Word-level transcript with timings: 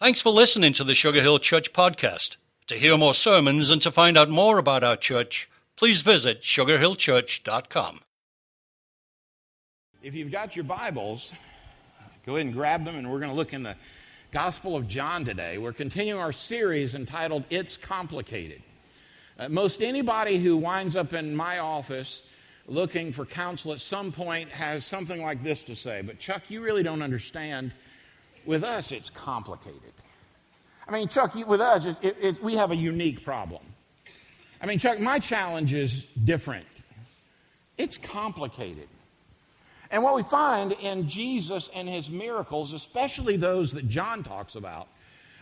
Thanks 0.00 0.22
for 0.22 0.30
listening 0.30 0.72
to 0.72 0.82
the 0.82 0.94
Sugar 0.94 1.20
Hill 1.20 1.38
Church 1.38 1.74
podcast. 1.74 2.38
To 2.68 2.74
hear 2.74 2.96
more 2.96 3.12
sermons 3.12 3.68
and 3.68 3.82
to 3.82 3.90
find 3.90 4.16
out 4.16 4.30
more 4.30 4.56
about 4.56 4.82
our 4.82 4.96
church, 4.96 5.46
please 5.76 6.00
visit 6.00 6.40
sugarhillchurch.com. 6.40 8.00
If 10.02 10.14
you've 10.14 10.32
got 10.32 10.56
your 10.56 10.64
Bibles, 10.64 11.34
go 12.24 12.36
ahead 12.36 12.46
and 12.46 12.54
grab 12.54 12.86
them, 12.86 12.96
and 12.96 13.10
we're 13.10 13.18
going 13.18 13.30
to 13.30 13.36
look 13.36 13.52
in 13.52 13.62
the 13.62 13.76
Gospel 14.32 14.74
of 14.74 14.88
John 14.88 15.26
today. 15.26 15.58
We're 15.58 15.74
continuing 15.74 16.18
our 16.18 16.32
series 16.32 16.94
entitled 16.94 17.44
It's 17.50 17.76
Complicated. 17.76 18.62
Uh, 19.38 19.50
most 19.50 19.82
anybody 19.82 20.38
who 20.38 20.56
winds 20.56 20.96
up 20.96 21.12
in 21.12 21.36
my 21.36 21.58
office 21.58 22.22
looking 22.66 23.12
for 23.12 23.26
counsel 23.26 23.74
at 23.74 23.80
some 23.80 24.12
point 24.12 24.48
has 24.48 24.86
something 24.86 25.20
like 25.20 25.44
this 25.44 25.62
to 25.64 25.74
say. 25.74 26.00
But, 26.00 26.18
Chuck, 26.18 26.44
you 26.48 26.62
really 26.62 26.82
don't 26.82 27.02
understand. 27.02 27.72
With 28.46 28.64
us, 28.64 28.92
it's 28.92 29.10
complicated. 29.10 29.92
I 30.88 30.92
mean, 30.92 31.08
Chuck, 31.08 31.34
with 31.34 31.60
us, 31.60 31.84
it, 31.84 31.96
it, 32.02 32.16
it, 32.20 32.42
we 32.42 32.56
have 32.56 32.70
a 32.70 32.76
unique 32.76 33.24
problem. 33.24 33.62
I 34.60 34.66
mean, 34.66 34.78
Chuck, 34.78 34.98
my 34.98 35.18
challenge 35.18 35.72
is 35.72 36.06
different. 36.24 36.66
It's 37.78 37.96
complicated. 37.96 38.88
And 39.90 40.02
what 40.02 40.14
we 40.14 40.22
find 40.22 40.72
in 40.72 41.08
Jesus 41.08 41.70
and 41.74 41.88
his 41.88 42.10
miracles, 42.10 42.72
especially 42.72 43.36
those 43.36 43.72
that 43.72 43.88
John 43.88 44.22
talks 44.22 44.54
about, 44.54 44.88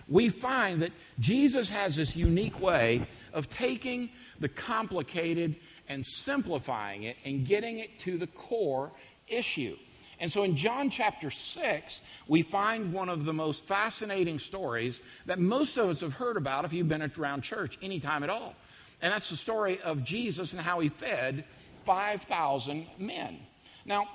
we 0.09 0.29
find 0.31 0.81
that 0.83 0.93
Jesus 1.19 1.69
has 1.69 1.97
this 1.97 2.17
unique 2.17 2.61
way 2.61 3.07
of 3.33 3.49
taking 3.49 4.09
the 4.41 4.49
complicated 4.49 5.57
and 5.89 6.05
simplifying 6.05 7.03
it 7.03 7.17
and 7.25 7.47
getting 7.47 7.79
it 7.79 7.99
to 8.01 8.17
the 8.17 8.27
core 8.29 8.91
issue. 9.29 9.77
And 10.21 10.31
so 10.31 10.43
in 10.43 10.57
John 10.57 10.91
chapter 10.91 11.31
6, 11.31 12.01
we 12.27 12.43
find 12.43 12.93
one 12.93 13.09
of 13.09 13.25
the 13.25 13.33
most 13.33 13.65
fascinating 13.65 14.39
stories 14.39 15.01
that 15.27 15.39
most 15.39 15.77
of 15.77 15.89
us 15.89 16.01
have 16.01 16.15
heard 16.15 16.37
about 16.37 16.65
if 16.65 16.73
you've 16.73 16.89
been 16.89 17.11
around 17.19 17.43
church 17.43 17.79
anytime 17.83 18.23
at 18.23 18.31
all. 18.31 18.55
And 19.01 19.13
that's 19.13 19.31
the 19.31 19.37
story 19.37 19.81
of 19.81 20.05
Jesus 20.05 20.53
and 20.53 20.61
how 20.61 20.81
he 20.81 20.89
fed 20.89 21.45
5,000 21.85 22.87
men. 22.99 23.39
Now, 23.85 24.09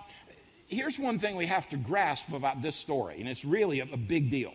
here's 0.67 0.99
one 0.99 1.19
thing 1.19 1.35
we 1.35 1.45
have 1.45 1.69
to 1.69 1.77
grasp 1.77 2.31
about 2.33 2.61
this 2.61 2.75
story, 2.75 3.19
and 3.19 3.29
it's 3.29 3.45
really 3.45 3.79
a, 3.79 3.87
a 3.91 3.97
big 3.97 4.29
deal. 4.29 4.53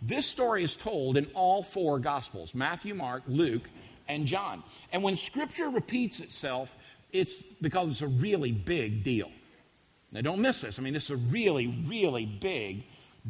This 0.00 0.26
story 0.26 0.62
is 0.62 0.76
told 0.76 1.16
in 1.16 1.26
all 1.34 1.62
four 1.62 1.98
Gospels 1.98 2.54
Matthew, 2.54 2.94
Mark, 2.94 3.22
Luke, 3.26 3.68
and 4.08 4.26
John. 4.26 4.62
And 4.92 5.02
when 5.02 5.16
Scripture 5.16 5.68
repeats 5.68 6.20
itself, 6.20 6.74
it's 7.12 7.38
because 7.60 7.90
it's 7.90 8.02
a 8.02 8.06
really 8.06 8.52
big 8.52 9.02
deal. 9.02 9.30
Now, 10.14 10.20
don't 10.20 10.40
miss 10.40 10.60
this. 10.60 10.78
I 10.78 10.82
mean, 10.82 10.94
this 10.94 11.04
is 11.04 11.10
a 11.10 11.16
really, 11.16 11.66
really 11.86 12.24
big 12.24 12.84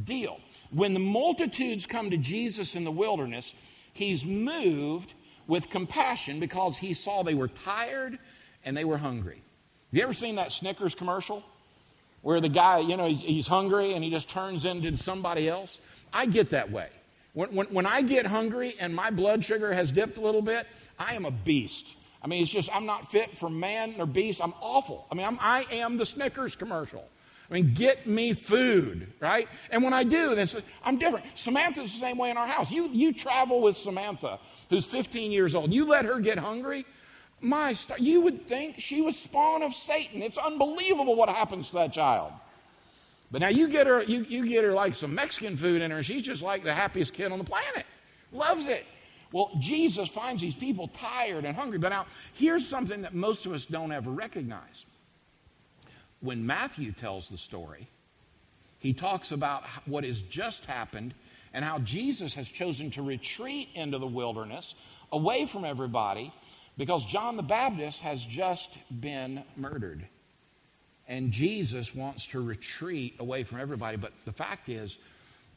deal. 0.04 0.38
When 0.70 0.92
the 0.92 1.00
multitudes 1.00 1.86
come 1.86 2.10
to 2.10 2.18
Jesus 2.18 2.76
in 2.76 2.84
the 2.84 2.90
wilderness, 2.90 3.54
he's 3.94 4.24
moved 4.24 5.14
with 5.46 5.70
compassion 5.70 6.40
because 6.40 6.76
he 6.76 6.92
saw 6.92 7.22
they 7.22 7.34
were 7.34 7.48
tired 7.48 8.18
and 8.64 8.76
they 8.76 8.84
were 8.84 8.98
hungry. 8.98 9.36
Have 9.36 9.98
you 9.98 10.02
ever 10.02 10.12
seen 10.12 10.36
that 10.36 10.52
Snickers 10.52 10.94
commercial 10.94 11.42
where 12.20 12.40
the 12.40 12.48
guy, 12.50 12.78
you 12.78 12.96
know, 12.96 13.08
he's 13.08 13.46
hungry 13.46 13.94
and 13.94 14.04
he 14.04 14.10
just 14.10 14.28
turns 14.28 14.66
into 14.66 14.94
somebody 14.96 15.48
else? 15.48 15.78
I 16.12 16.26
get 16.26 16.50
that 16.50 16.70
way. 16.70 16.88
When, 17.32 17.54
when, 17.54 17.66
when 17.68 17.86
I 17.86 18.02
get 18.02 18.26
hungry 18.26 18.74
and 18.78 18.94
my 18.94 19.10
blood 19.10 19.42
sugar 19.42 19.72
has 19.72 19.90
dipped 19.90 20.18
a 20.18 20.20
little 20.20 20.42
bit, 20.42 20.66
I 20.98 21.14
am 21.14 21.24
a 21.24 21.30
beast. 21.30 21.94
I 22.24 22.26
mean, 22.26 22.42
it's 22.42 22.50
just, 22.50 22.74
I'm 22.74 22.86
not 22.86 23.12
fit 23.12 23.36
for 23.36 23.50
man 23.50 23.96
or 23.98 24.06
beast. 24.06 24.40
I'm 24.42 24.54
awful. 24.62 25.06
I 25.12 25.14
mean, 25.14 25.26
I'm, 25.26 25.38
I 25.40 25.66
am 25.70 25.98
the 25.98 26.06
Snickers 26.06 26.56
commercial. 26.56 27.06
I 27.50 27.52
mean, 27.52 27.74
get 27.74 28.06
me 28.06 28.32
food, 28.32 29.12
right? 29.20 29.46
And 29.70 29.84
when 29.84 29.92
I 29.92 30.04
do, 30.04 30.34
then 30.34 30.48
I'm 30.82 30.96
different. 30.96 31.26
Samantha's 31.34 31.92
the 31.92 32.00
same 32.00 32.16
way 32.16 32.30
in 32.30 32.38
our 32.38 32.46
house. 32.46 32.72
You, 32.72 32.88
you 32.88 33.12
travel 33.12 33.60
with 33.60 33.76
Samantha, 33.76 34.40
who's 34.70 34.86
15 34.86 35.30
years 35.30 35.54
old. 35.54 35.70
You 35.70 35.86
let 35.86 36.06
her 36.06 36.18
get 36.18 36.38
hungry. 36.38 36.86
My, 37.42 37.74
star, 37.74 37.98
you 37.98 38.22
would 38.22 38.46
think 38.46 38.80
she 38.80 39.02
was 39.02 39.18
spawn 39.18 39.62
of 39.62 39.74
Satan. 39.74 40.22
It's 40.22 40.38
unbelievable 40.38 41.16
what 41.16 41.28
happens 41.28 41.68
to 41.68 41.74
that 41.74 41.92
child. 41.92 42.32
But 43.30 43.42
now 43.42 43.48
you 43.48 43.68
get 43.68 43.86
her, 43.86 44.02
you, 44.02 44.22
you 44.22 44.48
get 44.48 44.64
her 44.64 44.72
like 44.72 44.94
some 44.94 45.14
Mexican 45.14 45.58
food 45.58 45.82
in 45.82 45.90
her, 45.90 45.98
and 45.98 46.06
she's 46.06 46.22
just 46.22 46.40
like 46.40 46.64
the 46.64 46.72
happiest 46.72 47.12
kid 47.12 47.30
on 47.32 47.38
the 47.38 47.44
planet. 47.44 47.84
Loves 48.32 48.66
it. 48.66 48.86
Well, 49.34 49.50
Jesus 49.58 50.08
finds 50.08 50.40
these 50.40 50.54
people 50.54 50.86
tired 50.86 51.44
and 51.44 51.56
hungry. 51.56 51.76
But 51.78 51.88
now, 51.88 52.06
here's 52.34 52.64
something 52.64 53.02
that 53.02 53.14
most 53.14 53.46
of 53.46 53.52
us 53.52 53.66
don't 53.66 53.90
ever 53.90 54.08
recognize. 54.08 54.86
When 56.20 56.46
Matthew 56.46 56.92
tells 56.92 57.28
the 57.28 57.36
story, 57.36 57.88
he 58.78 58.92
talks 58.92 59.32
about 59.32 59.66
what 59.86 60.04
has 60.04 60.22
just 60.22 60.66
happened 60.66 61.14
and 61.52 61.64
how 61.64 61.80
Jesus 61.80 62.34
has 62.34 62.48
chosen 62.48 62.92
to 62.92 63.02
retreat 63.02 63.70
into 63.74 63.98
the 63.98 64.06
wilderness 64.06 64.76
away 65.10 65.46
from 65.46 65.64
everybody 65.64 66.32
because 66.78 67.04
John 67.04 67.36
the 67.36 67.42
Baptist 67.42 68.02
has 68.02 68.24
just 68.24 68.78
been 69.00 69.42
murdered. 69.56 70.06
And 71.08 71.32
Jesus 71.32 71.92
wants 71.92 72.28
to 72.28 72.40
retreat 72.40 73.16
away 73.18 73.42
from 73.42 73.58
everybody. 73.58 73.96
But 73.96 74.12
the 74.26 74.32
fact 74.32 74.68
is, 74.68 74.96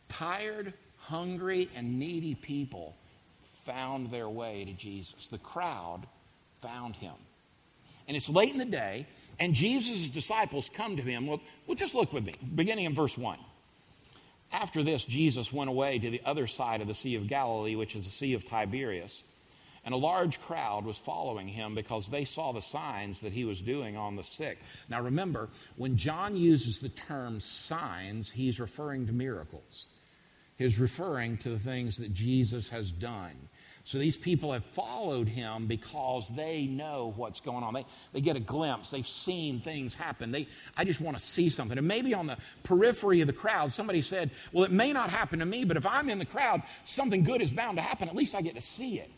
tired, 0.09 0.73
hungry, 0.97 1.69
and 1.75 1.99
needy 1.99 2.33
people 2.33 2.95
found 3.67 4.09
their 4.09 4.29
way 4.29 4.65
to 4.65 4.73
Jesus. 4.73 5.27
The 5.27 5.37
crowd 5.37 6.07
found 6.61 6.95
him. 6.95 7.13
And 8.07 8.15
it's 8.15 8.29
late 8.29 8.53
in 8.53 8.57
the 8.57 8.65
day, 8.65 9.05
and 9.39 9.53
Jesus' 9.53 10.09
disciples 10.09 10.69
come 10.69 10.95
to 10.95 11.03
him. 11.03 11.27
Well, 11.27 11.41
well, 11.67 11.75
just 11.75 11.93
look 11.93 12.13
with 12.13 12.23
me, 12.23 12.33
beginning 12.55 12.85
in 12.85 12.95
verse 12.95 13.17
1. 13.17 13.37
After 14.51 14.81
this, 14.81 15.03
Jesus 15.03 15.51
went 15.51 15.69
away 15.69 15.99
to 15.99 16.09
the 16.09 16.21
other 16.25 16.47
side 16.47 16.79
of 16.79 16.87
the 16.87 16.95
Sea 16.95 17.15
of 17.15 17.27
Galilee, 17.27 17.75
which 17.75 17.95
is 17.95 18.05
the 18.05 18.09
Sea 18.09 18.33
of 18.33 18.45
Tiberias. 18.45 19.23
And 19.83 19.93
a 19.93 19.97
large 19.97 20.39
crowd 20.41 20.85
was 20.85 20.97
following 20.97 21.47
him 21.47 21.75
because 21.75 22.09
they 22.09 22.25
saw 22.25 22.53
the 22.53 22.61
signs 22.61 23.21
that 23.21 23.33
he 23.33 23.45
was 23.45 23.61
doing 23.61 23.95
on 23.97 24.15
the 24.15 24.23
sick. 24.23 24.57
Now 24.89 25.01
remember, 25.01 25.49
when 25.75 25.97
John 25.97 26.35
uses 26.35 26.79
the 26.79 26.89
term 26.89 27.39
signs, 27.41 28.31
he's 28.31 28.59
referring 28.59 29.07
to 29.07 29.13
miracles. 29.13 29.87
He's 30.57 30.79
referring 30.79 31.37
to 31.39 31.49
the 31.49 31.59
things 31.59 31.97
that 31.97 32.13
Jesus 32.13 32.69
has 32.69 32.91
done. 32.91 33.49
So 33.87 33.99
these 33.99 34.17
people 34.17 34.51
have 34.51 34.65
followed 34.65 35.29
him 35.29 35.65
because 35.65 36.27
they 36.27 36.65
know 36.65 37.13
what's 37.15 37.39
going 37.39 37.63
on. 37.63 37.73
They, 37.73 37.85
they 38.11 38.19
get 38.19 38.35
a 38.35 38.41
glimpse. 38.41 38.91
They've 38.91 39.07
seen 39.07 39.61
things 39.61 39.95
happen. 39.95 40.33
They, 40.33 40.49
I 40.75 40.83
just 40.83 40.99
want 40.99 41.17
to 41.17 41.23
see 41.23 41.47
something. 41.47 41.77
And 41.77 41.87
maybe 41.87 42.13
on 42.13 42.27
the 42.27 42.35
periphery 42.63 43.21
of 43.21 43.27
the 43.27 43.33
crowd, 43.33 43.71
somebody 43.71 44.01
said, 44.01 44.31
Well, 44.51 44.65
it 44.65 44.71
may 44.71 44.91
not 44.91 45.09
happen 45.09 45.39
to 45.39 45.45
me, 45.45 45.63
but 45.63 45.77
if 45.77 45.85
I'm 45.85 46.09
in 46.09 46.19
the 46.19 46.25
crowd, 46.25 46.63
something 46.83 47.23
good 47.23 47.41
is 47.41 47.53
bound 47.53 47.77
to 47.77 47.81
happen. 47.81 48.09
At 48.09 48.15
least 48.17 48.35
I 48.35 48.41
get 48.41 48.55
to 48.55 48.61
see 48.61 48.99
it. 48.99 49.09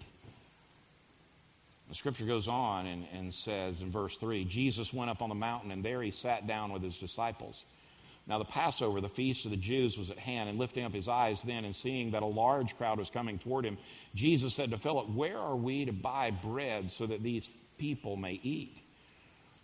The 1.88 1.96
scripture 1.96 2.28
goes 2.28 2.48
on 2.48 2.86
and, 2.86 3.08
and 3.12 3.34
says 3.34 3.82
in 3.82 3.90
verse 3.90 4.18
3 4.18 4.46
Jesus 4.46 4.94
went 4.94 5.10
up 5.10 5.24
on 5.24 5.30
the 5.30 5.36
mountain, 5.36 5.72
and 5.72 5.84
there 5.84 6.04
he 6.04 6.12
sat 6.12 6.46
down 6.46 6.72
with 6.72 6.84
his 6.84 7.00
disciples. 7.00 7.66
Now, 8.30 8.38
the 8.38 8.46
Passover, 8.46 9.02
the 9.02 9.10
feast 9.10 9.46
of 9.46 9.52
the 9.52 9.58
Jews, 9.58 9.98
was 9.98 10.12
at 10.12 10.20
hand, 10.20 10.50
and 10.50 10.60
lifting 10.60 10.86
up 10.86 10.94
his 10.94 11.08
eyes 11.08 11.42
then 11.42 11.66
and 11.66 11.76
seeing 11.76 12.12
that 12.12 12.22
a 12.22 12.28
large 12.28 12.78
crowd 12.78 13.00
was 13.00 13.10
coming 13.10 13.40
toward 13.40 13.66
him, 13.66 13.80
Jesus 14.14 14.54
said 14.54 14.70
to 14.70 14.78
Philip, 14.78 15.10
Where 15.10 15.40
are 15.40 15.56
we 15.56 15.86
to 15.86 15.92
buy 15.92 16.30
bread 16.30 16.92
so 16.92 17.08
that 17.08 17.24
these 17.24 17.50
people 17.80 18.18
may 18.18 18.40
eat? 18.44 18.78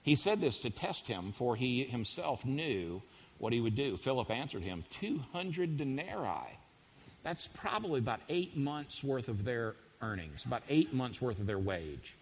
He 0.02 0.16
said 0.16 0.42
this 0.42 0.58
to 0.60 0.72
test 0.72 1.08
him, 1.08 1.32
for 1.32 1.56
he 1.56 1.84
himself 1.84 2.44
knew 2.44 3.04
what 3.38 3.54
he 3.54 3.62
would 3.62 3.76
do. 3.76 3.98
Philip 3.98 4.32
answered 4.32 4.64
him, 4.64 4.84
200 5.00 5.78
denarii. 5.78 6.58
That's 7.22 7.48
probably 7.48 8.00
about 8.00 8.22
eight 8.30 8.58
months' 8.58 9.04
worth 9.04 9.28
of 9.28 9.46
their 9.46 9.76
earnings, 10.02 10.44
about 10.44 10.64
eight 10.70 10.92
months' 10.92 11.22
worth 11.22 11.40
of 11.40 11.46
their 11.46 11.60
wage. 11.60 12.16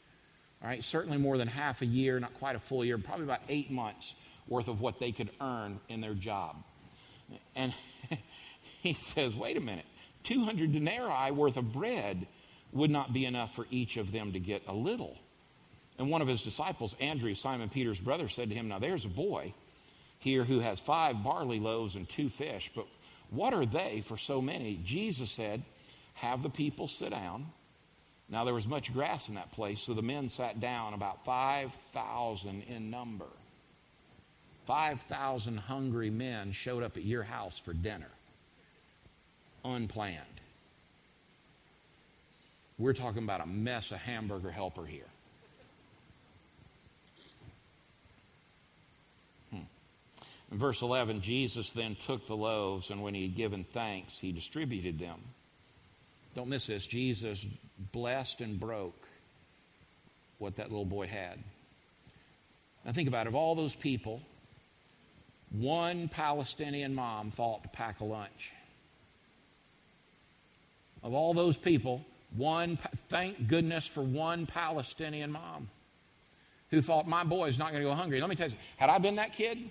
All 0.61 0.67
right, 0.67 0.83
certainly 0.83 1.17
more 1.17 1.37
than 1.37 1.47
half 1.47 1.81
a 1.81 1.85
year, 1.85 2.19
not 2.19 2.33
quite 2.39 2.57
a 2.57 2.59
full 2.59 2.83
year, 2.83 2.97
probably 2.97 3.25
about 3.25 3.41
eight 3.47 3.71
months 3.71 4.15
worth 4.47 4.67
of 4.67 4.81
what 4.81 4.99
they 4.99 5.11
could 5.11 5.29
earn 5.41 5.79
in 5.89 6.01
their 6.01 6.13
job. 6.13 6.63
And 7.55 7.73
he 8.81 8.93
says, 8.93 9.35
wait 9.35 9.57
a 9.57 9.61
minute, 9.61 9.85
200 10.23 10.71
denarii 10.71 11.31
worth 11.31 11.57
of 11.57 11.71
bread 11.73 12.27
would 12.71 12.89
not 12.89 13.13
be 13.13 13.25
enough 13.25 13.55
for 13.55 13.67
each 13.71 13.97
of 13.97 14.11
them 14.11 14.33
to 14.33 14.39
get 14.39 14.63
a 14.67 14.73
little. 14.73 15.17
And 15.97 16.09
one 16.09 16.21
of 16.21 16.27
his 16.27 16.41
disciples, 16.41 16.95
Andrew, 16.99 17.35
Simon 17.35 17.69
Peter's 17.69 17.99
brother, 17.99 18.27
said 18.27 18.49
to 18.49 18.55
him, 18.55 18.67
Now 18.67 18.79
there's 18.79 19.05
a 19.05 19.09
boy 19.09 19.53
here 20.19 20.43
who 20.43 20.59
has 20.59 20.79
five 20.79 21.23
barley 21.23 21.59
loaves 21.59 21.95
and 21.95 22.09
two 22.09 22.29
fish, 22.29 22.71
but 22.75 22.87
what 23.29 23.53
are 23.53 23.65
they 23.65 24.01
for 24.05 24.17
so 24.17 24.41
many? 24.41 24.79
Jesus 24.83 25.31
said, 25.31 25.63
Have 26.15 26.41
the 26.41 26.49
people 26.49 26.87
sit 26.87 27.11
down. 27.11 27.47
Now 28.29 28.45
there 28.45 28.53
was 28.53 28.67
much 28.67 28.91
grass 28.93 29.29
in 29.29 29.35
that 29.35 29.51
place, 29.51 29.81
so 29.81 29.93
the 29.93 30.01
men 30.01 30.29
sat 30.29 30.59
down, 30.59 30.93
about 30.93 31.25
5,000 31.25 32.63
in 32.63 32.89
number. 32.89 33.27
5,000 34.65 35.57
hungry 35.57 36.09
men 36.09 36.51
showed 36.51 36.83
up 36.83 36.97
at 36.97 37.03
your 37.03 37.23
house 37.23 37.59
for 37.59 37.73
dinner, 37.73 38.11
unplanned. 39.65 40.19
We're 42.77 42.93
talking 42.93 43.23
about 43.23 43.41
a 43.41 43.45
mess 43.45 43.91
of 43.91 43.99
hamburger 43.99 44.51
helper 44.51 44.85
here. 44.85 45.05
Hmm. 49.51 49.63
In 50.51 50.57
verse 50.57 50.81
11, 50.81 51.21
Jesus 51.21 51.71
then 51.71 51.95
took 51.95 52.25
the 52.25 52.35
loaves, 52.35 52.89
and 52.89 53.03
when 53.03 53.13
he 53.13 53.23
had 53.23 53.35
given 53.35 53.63
thanks, 53.63 54.17
he 54.17 54.31
distributed 54.31 54.99
them. 54.99 55.19
Don't 56.35 56.49
miss 56.49 56.65
this. 56.67 56.87
Jesus 56.87 57.45
blessed 57.91 58.41
and 58.41 58.59
broke 58.59 59.07
what 60.39 60.55
that 60.55 60.69
little 60.69 60.85
boy 60.85 61.07
had. 61.07 61.37
Now, 62.85 62.91
think 62.91 63.07
about 63.07 63.27
it. 63.27 63.29
Of 63.29 63.35
all 63.35 63.55
those 63.55 63.75
people, 63.75 64.21
one 65.53 66.09
Palestinian 66.09 66.93
mom 66.93 67.31
thought 67.31 67.63
to 67.63 67.69
pack 67.69 68.01
a 68.01 68.03
lunch. 68.03 68.51
Of 71.01 71.13
all 71.13 71.33
those 71.33 71.57
people, 71.57 72.03
one, 72.35 72.77
thank 73.09 73.47
goodness 73.47 73.87
for 73.87 74.01
one 74.01 74.45
Palestinian 74.45 75.31
mom 75.31 75.69
who 76.71 76.81
thought, 76.81 77.07
my 77.07 77.23
boy 77.23 77.47
is 77.47 77.59
not 77.59 77.71
going 77.71 77.83
to 77.83 77.89
go 77.89 77.93
hungry. 77.93 78.19
Let 78.19 78.29
me 78.29 78.35
tell 78.35 78.49
you, 78.49 78.55
had 78.77 78.89
I 78.89 78.97
been 78.97 79.15
that 79.17 79.33
kid, 79.33 79.69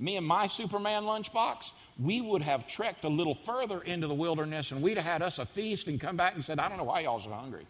me 0.00 0.16
and 0.16 0.26
my 0.26 0.48
Superman 0.48 1.04
lunchbox, 1.04 1.72
we 2.02 2.20
would 2.20 2.42
have 2.42 2.66
trekked 2.66 3.04
a 3.04 3.08
little 3.08 3.36
further 3.36 3.80
into 3.80 4.08
the 4.08 4.14
wilderness 4.14 4.72
and 4.72 4.82
we'd 4.82 4.96
have 4.96 5.06
had 5.06 5.22
us 5.22 5.38
a 5.38 5.46
feast 5.46 5.86
and 5.86 6.00
come 6.00 6.16
back 6.16 6.34
and 6.34 6.44
said, 6.44 6.58
I 6.58 6.68
don't 6.68 6.76
know 6.78 6.84
why 6.84 7.00
y'all 7.00 7.20
so 7.20 7.30
hungry. 7.30 7.66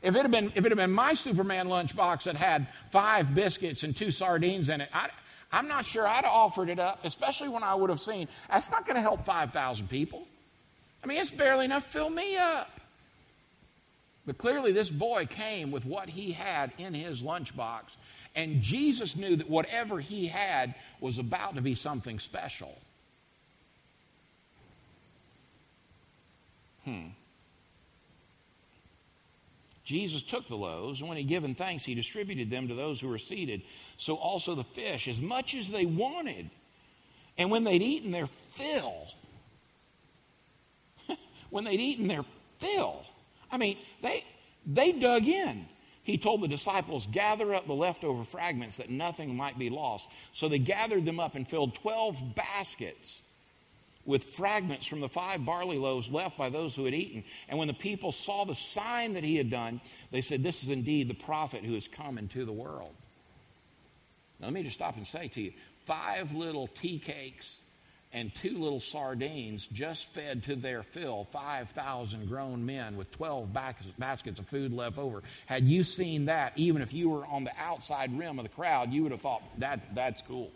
If 0.00 0.14
it 0.14 0.22
had 0.22 0.30
been, 0.30 0.52
if 0.54 0.64
it 0.64 0.70
had 0.70 0.76
been 0.76 0.92
my 0.92 1.14
Superman 1.14 1.66
lunchbox 1.66 2.24
that 2.24 2.36
had 2.36 2.68
five 2.92 3.34
biscuits 3.34 3.82
and 3.82 3.96
two 3.96 4.12
sardines 4.12 4.68
in 4.68 4.80
it, 4.80 4.88
I, 4.92 5.10
I'm 5.50 5.68
not 5.68 5.86
sure 5.86 6.06
I'd 6.06 6.24
have 6.24 6.32
offered 6.32 6.68
it 6.68 6.78
up, 6.78 7.00
especially 7.04 7.48
when 7.48 7.62
I 7.62 7.74
would 7.74 7.90
have 7.90 8.00
seen 8.00 8.28
that's 8.50 8.70
not 8.70 8.84
going 8.84 8.96
to 8.96 9.00
help 9.00 9.24
5,000 9.24 9.88
people. 9.88 10.26
I 11.02 11.06
mean, 11.06 11.20
it's 11.20 11.30
barely 11.30 11.64
enough 11.64 11.84
to 11.84 11.90
fill 11.90 12.10
me 12.10 12.36
up. 12.36 12.80
But 14.26 14.36
clearly, 14.36 14.72
this 14.72 14.90
boy 14.90 15.24
came 15.24 15.70
with 15.70 15.86
what 15.86 16.10
he 16.10 16.32
had 16.32 16.72
in 16.76 16.92
his 16.92 17.22
lunchbox, 17.22 17.84
and 18.36 18.60
Jesus 18.60 19.16
knew 19.16 19.36
that 19.36 19.48
whatever 19.48 20.00
he 20.00 20.26
had 20.26 20.74
was 21.00 21.16
about 21.16 21.54
to 21.54 21.62
be 21.62 21.74
something 21.74 22.18
special. 22.18 22.76
Hmm. 26.84 27.06
Jesus 29.88 30.20
took 30.20 30.46
the 30.46 30.54
loaves, 30.54 31.00
and 31.00 31.08
when 31.08 31.16
he 31.16 31.24
given 31.24 31.54
thanks, 31.54 31.82
he 31.82 31.94
distributed 31.94 32.50
them 32.50 32.68
to 32.68 32.74
those 32.74 33.00
who 33.00 33.08
were 33.08 33.16
seated. 33.16 33.62
So 33.96 34.16
also 34.16 34.54
the 34.54 34.62
fish, 34.62 35.08
as 35.08 35.18
much 35.18 35.54
as 35.54 35.70
they 35.70 35.86
wanted. 35.86 36.50
And 37.38 37.50
when 37.50 37.64
they'd 37.64 37.80
eaten 37.80 38.10
their 38.10 38.26
fill, 38.26 39.06
when 41.50 41.64
they'd 41.64 41.80
eaten 41.80 42.06
their 42.06 42.26
fill, 42.58 43.02
I 43.50 43.56
mean, 43.56 43.78
they, 44.02 44.26
they 44.66 44.92
dug 44.92 45.26
in. 45.26 45.64
He 46.02 46.18
told 46.18 46.42
the 46.42 46.48
disciples, 46.48 47.06
Gather 47.06 47.54
up 47.54 47.66
the 47.66 47.72
leftover 47.72 48.24
fragments 48.24 48.76
that 48.76 48.90
nothing 48.90 49.34
might 49.34 49.58
be 49.58 49.70
lost. 49.70 50.06
So 50.34 50.50
they 50.50 50.58
gathered 50.58 51.06
them 51.06 51.18
up 51.18 51.34
and 51.34 51.48
filled 51.48 51.74
12 51.76 52.34
baskets 52.34 53.22
with 54.08 54.24
fragments 54.24 54.86
from 54.86 55.00
the 55.00 55.08
five 55.08 55.44
barley 55.44 55.76
loaves 55.76 56.10
left 56.10 56.38
by 56.38 56.48
those 56.48 56.74
who 56.74 56.86
had 56.86 56.94
eaten. 56.94 57.22
And 57.46 57.58
when 57.58 57.68
the 57.68 57.74
people 57.74 58.10
saw 58.10 58.46
the 58.46 58.54
sign 58.54 59.12
that 59.12 59.22
he 59.22 59.36
had 59.36 59.50
done, 59.50 59.82
they 60.10 60.22
said, 60.22 60.42
This 60.42 60.62
is 60.62 60.70
indeed 60.70 61.08
the 61.08 61.14
prophet 61.14 61.62
who 61.62 61.74
has 61.74 61.86
come 61.86 62.16
into 62.16 62.46
the 62.46 62.52
world. 62.52 62.94
Now, 64.40 64.46
let 64.46 64.54
me 64.54 64.62
just 64.62 64.76
stop 64.76 64.96
and 64.96 65.06
say 65.06 65.28
to 65.28 65.42
you 65.42 65.52
five 65.84 66.34
little 66.34 66.68
tea 66.68 66.98
cakes 66.98 67.60
and 68.14 68.34
two 68.34 68.56
little 68.56 68.80
sardines 68.80 69.66
just 69.66 70.14
fed 70.14 70.42
to 70.44 70.56
their 70.56 70.82
fill 70.82 71.24
5,000 71.24 72.28
grown 72.28 72.64
men 72.64 72.96
with 72.96 73.10
12 73.10 73.52
baskets 73.98 74.40
of 74.40 74.48
food 74.48 74.72
left 74.72 74.96
over. 74.96 75.22
Had 75.44 75.64
you 75.64 75.84
seen 75.84 76.24
that, 76.26 76.54
even 76.56 76.80
if 76.80 76.94
you 76.94 77.10
were 77.10 77.26
on 77.26 77.44
the 77.44 77.52
outside 77.58 78.18
rim 78.18 78.38
of 78.38 78.44
the 78.44 78.50
crowd, 78.50 78.90
you 78.90 79.02
would 79.02 79.12
have 79.12 79.20
thought, 79.20 79.42
that, 79.58 79.94
that's 79.94 80.22
cool. 80.22 80.50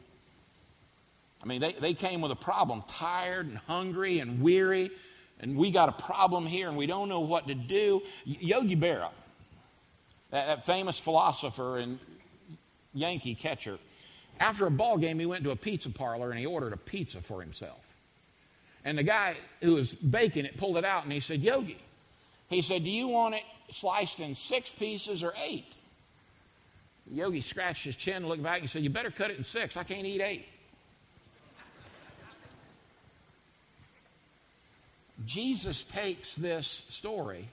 I 1.42 1.46
mean, 1.46 1.60
they, 1.60 1.72
they 1.72 1.94
came 1.94 2.20
with 2.20 2.30
a 2.30 2.36
problem, 2.36 2.84
tired 2.86 3.46
and 3.46 3.58
hungry 3.58 4.20
and 4.20 4.40
weary, 4.40 4.90
and 5.40 5.56
we 5.56 5.72
got 5.72 5.88
a 5.88 5.92
problem 5.92 6.46
here 6.46 6.68
and 6.68 6.76
we 6.76 6.86
don't 6.86 7.08
know 7.08 7.20
what 7.20 7.48
to 7.48 7.54
do. 7.54 8.02
Yogi 8.24 8.76
Berra, 8.76 9.10
that, 10.30 10.46
that 10.46 10.66
famous 10.66 10.98
philosopher 11.00 11.78
and 11.78 11.98
Yankee 12.94 13.34
catcher, 13.34 13.78
after 14.38 14.66
a 14.66 14.70
ball 14.70 14.98
game, 14.98 15.18
he 15.18 15.26
went 15.26 15.42
to 15.44 15.50
a 15.50 15.56
pizza 15.56 15.90
parlor 15.90 16.30
and 16.30 16.38
he 16.38 16.46
ordered 16.46 16.72
a 16.72 16.76
pizza 16.76 17.20
for 17.20 17.40
himself. 17.40 17.80
And 18.84 18.96
the 18.98 19.02
guy 19.02 19.36
who 19.60 19.74
was 19.74 19.92
baking 19.92 20.44
it 20.44 20.56
pulled 20.56 20.76
it 20.76 20.84
out 20.84 21.04
and 21.04 21.12
he 21.12 21.20
said, 21.20 21.40
Yogi, 21.40 21.78
he 22.48 22.62
said, 22.62 22.84
Do 22.84 22.90
you 22.90 23.08
want 23.08 23.34
it 23.34 23.42
sliced 23.70 24.20
in 24.20 24.34
six 24.34 24.70
pieces 24.70 25.22
or 25.22 25.32
eight? 25.42 25.72
Yogi 27.10 27.40
scratched 27.40 27.84
his 27.84 27.96
chin, 27.96 28.26
looked 28.26 28.42
back, 28.42 28.60
and 28.60 28.70
said, 28.70 28.82
You 28.82 28.90
better 28.90 29.10
cut 29.10 29.30
it 29.30 29.38
in 29.38 29.44
six. 29.44 29.76
I 29.76 29.82
can't 29.82 30.06
eat 30.06 30.20
eight. 30.20 30.46
Jesus 35.26 35.84
takes 35.84 36.34
this 36.34 36.66
story 36.88 37.48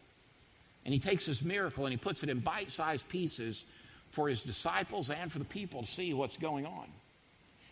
and 0.85 0.93
he 0.93 0.99
takes 0.99 1.25
this 1.25 1.41
miracle 1.41 1.85
and 1.85 1.93
he 1.93 1.97
puts 1.97 2.23
it 2.23 2.29
in 2.29 2.39
bite 2.39 2.71
sized 2.71 3.07
pieces 3.09 3.65
for 4.11 4.27
his 4.27 4.43
disciples 4.43 5.09
and 5.09 5.31
for 5.31 5.39
the 5.39 5.45
people 5.45 5.81
to 5.81 5.87
see 5.87 6.13
what's 6.13 6.37
going 6.37 6.65
on. 6.65 6.87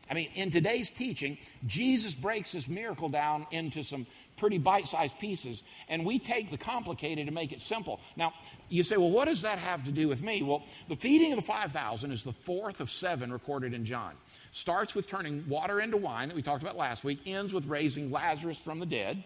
I 0.09 0.13
mean, 0.13 0.29
in 0.35 0.51
today's 0.51 0.89
teaching, 0.89 1.37
Jesus 1.65 2.15
breaks 2.15 2.53
this 2.53 2.67
miracle 2.67 3.09
down 3.09 3.45
into 3.51 3.83
some 3.83 4.05
pretty 4.37 4.57
bite 4.57 4.87
sized 4.87 5.19
pieces, 5.19 5.63
and 5.89 6.05
we 6.05 6.19
take 6.19 6.51
the 6.51 6.57
complicated 6.57 7.27
and 7.27 7.35
make 7.35 7.51
it 7.51 7.61
simple. 7.61 7.99
Now, 8.15 8.33
you 8.69 8.83
say, 8.83 8.95
well, 8.97 9.09
what 9.09 9.25
does 9.25 9.41
that 9.41 9.57
have 9.59 9.83
to 9.85 9.91
do 9.91 10.07
with 10.07 10.21
me? 10.21 10.43
Well, 10.43 10.63
the 10.87 10.95
feeding 10.95 11.33
of 11.33 11.37
the 11.37 11.45
5,000 11.45 12.11
is 12.11 12.23
the 12.23 12.31
fourth 12.31 12.79
of 12.79 12.89
seven 12.89 13.33
recorded 13.33 13.73
in 13.73 13.83
John. 13.83 14.13
Starts 14.51 14.95
with 14.95 15.07
turning 15.07 15.43
water 15.49 15.81
into 15.81 15.97
wine 15.97 16.29
that 16.29 16.35
we 16.35 16.41
talked 16.41 16.61
about 16.61 16.77
last 16.77 17.03
week, 17.03 17.19
ends 17.25 17.53
with 17.53 17.65
raising 17.65 18.11
Lazarus 18.11 18.57
from 18.57 18.79
the 18.79 18.85
dead. 18.85 19.23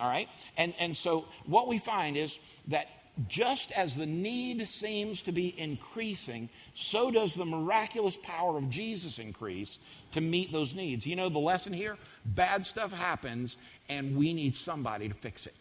All 0.00 0.08
right? 0.08 0.28
And, 0.56 0.74
and 0.78 0.96
so 0.96 1.26
what 1.46 1.68
we 1.68 1.78
find 1.78 2.16
is 2.16 2.38
that 2.68 2.88
just 3.28 3.70
as 3.72 3.96
the 3.96 4.06
need 4.06 4.66
seems 4.68 5.22
to 5.22 5.32
be 5.32 5.54
increasing, 5.58 6.48
so 6.74 7.10
does 7.10 7.34
the 7.34 7.44
miraculous 7.44 8.16
power 8.16 8.56
of 8.56 8.70
Jesus 8.70 9.18
increase 9.18 9.78
to 10.12 10.20
meet 10.20 10.52
those 10.52 10.74
needs. 10.74 11.06
You 11.06 11.16
know 11.16 11.28
the 11.28 11.38
lesson 11.38 11.72
here? 11.72 11.98
Bad 12.24 12.64
stuff 12.64 12.92
happens, 12.92 13.56
and 13.88 14.16
we 14.16 14.32
need 14.32 14.54
somebody 14.54 15.08
to 15.08 15.14
fix 15.14 15.46
it. 15.46 15.54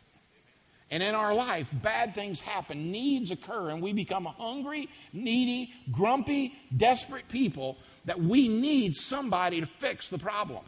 And 0.91 1.03
in 1.03 1.13
our 1.13 1.33
life, 1.33 1.69
bad 1.71 2.15
things 2.15 2.41
happen, 2.41 2.91
needs 2.91 3.29
occur, 3.29 3.69
and 3.69 3.81
we 3.81 3.93
become 3.93 4.25
hungry, 4.25 4.89
needy, 5.13 5.73
grumpy, 5.91 6.55
desperate 6.75 7.27
people 7.27 7.77
that 8.05 8.19
we 8.19 8.47
need 8.47 8.95
somebody 8.95 9.59
to 9.59 9.67
fix 9.67 10.09
the 10.09 10.17
problem. 10.17 10.63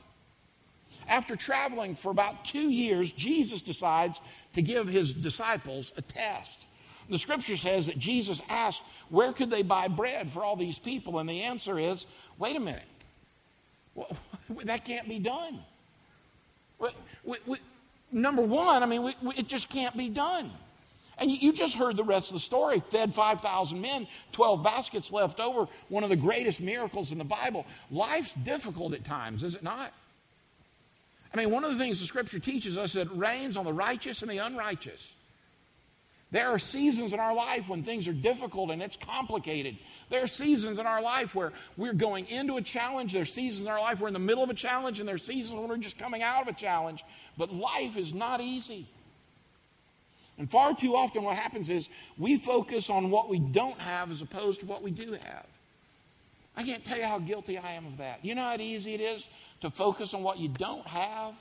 After 1.11 1.35
traveling 1.35 1.95
for 1.95 2.09
about 2.09 2.45
two 2.45 2.69
years, 2.69 3.11
Jesus 3.11 3.61
decides 3.61 4.21
to 4.53 4.61
give 4.61 4.87
his 4.87 5.13
disciples 5.13 5.91
a 5.97 6.01
test. 6.01 6.65
The 7.09 7.17
scripture 7.17 7.57
says 7.57 7.87
that 7.87 7.99
Jesus 7.99 8.41
asked, 8.47 8.81
Where 9.09 9.33
could 9.33 9.49
they 9.49 9.61
buy 9.61 9.89
bread 9.89 10.31
for 10.31 10.41
all 10.41 10.55
these 10.55 10.79
people? 10.79 11.19
And 11.19 11.27
the 11.27 11.41
answer 11.41 11.77
is, 11.77 12.05
Wait 12.37 12.55
a 12.55 12.61
minute. 12.61 12.87
Well, 13.93 14.15
that 14.63 14.85
can't 14.85 15.09
be 15.09 15.19
done. 15.19 15.59
We, 16.79 17.35
we, 17.45 17.57
number 18.13 18.41
one, 18.41 18.81
I 18.81 18.85
mean, 18.85 19.03
we, 19.03 19.13
it 19.35 19.49
just 19.49 19.67
can't 19.67 19.97
be 19.97 20.07
done. 20.07 20.49
And 21.17 21.29
you 21.29 21.51
just 21.51 21.75
heard 21.75 21.97
the 21.97 22.05
rest 22.05 22.29
of 22.29 22.35
the 22.35 22.39
story. 22.39 22.81
Fed 22.89 23.13
5,000 23.13 23.81
men, 23.81 24.07
12 24.31 24.63
baskets 24.63 25.11
left 25.11 25.41
over, 25.41 25.67
one 25.89 26.05
of 26.05 26.09
the 26.09 26.15
greatest 26.15 26.61
miracles 26.61 27.11
in 27.11 27.17
the 27.17 27.25
Bible. 27.25 27.65
Life's 27.91 28.31
difficult 28.31 28.93
at 28.93 29.03
times, 29.03 29.43
is 29.43 29.55
it 29.55 29.61
not? 29.61 29.91
I 31.33 31.37
mean, 31.37 31.49
one 31.49 31.63
of 31.63 31.71
the 31.71 31.77
things 31.77 31.99
the 31.99 32.05
scripture 32.05 32.39
teaches 32.39 32.77
us 32.77 32.89
is 32.95 33.07
that 33.07 33.15
rains 33.15 33.55
on 33.55 33.65
the 33.65 33.73
righteous 33.73 34.21
and 34.21 34.29
the 34.29 34.39
unrighteous. 34.39 35.11
There 36.31 36.47
are 36.47 36.59
seasons 36.59 37.11
in 37.11 37.19
our 37.19 37.33
life 37.33 37.67
when 37.67 37.83
things 37.83 38.07
are 38.07 38.13
difficult 38.13 38.71
and 38.71 38.81
it's 38.81 38.95
complicated. 38.95 39.77
There 40.09 40.23
are 40.23 40.27
seasons 40.27 40.79
in 40.79 40.85
our 40.85 41.01
life 41.01 41.35
where 41.35 41.51
we're 41.75 41.93
going 41.93 42.25
into 42.27 42.55
a 42.55 42.61
challenge. 42.61 43.13
There 43.13 43.21
are 43.21 43.25
seasons 43.25 43.65
in 43.65 43.71
our 43.71 43.81
life 43.81 43.99
where 43.99 44.03
we're 44.03 44.07
in 44.09 44.13
the 44.13 44.19
middle 44.19 44.43
of 44.43 44.49
a 44.49 44.53
challenge, 44.53 44.99
and 44.99 45.07
there 45.07 45.15
are 45.15 45.19
seasons 45.19 45.59
when 45.59 45.67
we're 45.67 45.77
just 45.77 45.97
coming 45.97 46.23
out 46.23 46.41
of 46.41 46.47
a 46.47 46.53
challenge. 46.53 47.03
But 47.37 47.53
life 47.53 47.97
is 47.97 48.13
not 48.13 48.39
easy. 48.39 48.87
And 50.37 50.49
far 50.49 50.73
too 50.73 50.95
often, 50.95 51.23
what 51.23 51.35
happens 51.35 51.69
is 51.69 51.89
we 52.17 52.37
focus 52.37 52.89
on 52.89 53.09
what 53.09 53.29
we 53.29 53.39
don't 53.39 53.79
have 53.79 54.09
as 54.09 54.21
opposed 54.21 54.61
to 54.61 54.65
what 54.65 54.81
we 54.81 54.91
do 54.91 55.11
have. 55.11 55.45
I 56.55 56.63
can't 56.63 56.83
tell 56.83 56.97
you 56.97 57.05
how 57.05 57.19
guilty 57.19 57.57
I 57.57 57.73
am 57.73 57.85
of 57.85 57.97
that. 57.97 58.23
You 58.23 58.35
know 58.35 58.43
how 58.43 58.57
easy 58.57 58.93
it 58.93 59.01
is 59.01 59.29
to 59.61 59.69
focus 59.69 60.13
on 60.13 60.23
what 60.23 60.37
you 60.37 60.49
don't 60.49 60.85
have? 60.87 61.33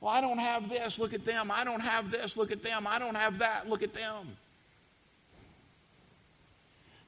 Well, 0.00 0.12
I 0.12 0.20
don't 0.20 0.38
have 0.38 0.68
this, 0.68 0.98
look 0.98 1.14
at 1.14 1.24
them. 1.24 1.50
I 1.50 1.64
don't 1.64 1.80
have 1.80 2.10
this, 2.10 2.36
look 2.36 2.52
at 2.52 2.62
them. 2.62 2.86
I 2.86 2.98
don't 2.98 3.14
have 3.14 3.38
that, 3.38 3.68
look 3.68 3.82
at 3.82 3.94
them. 3.94 4.36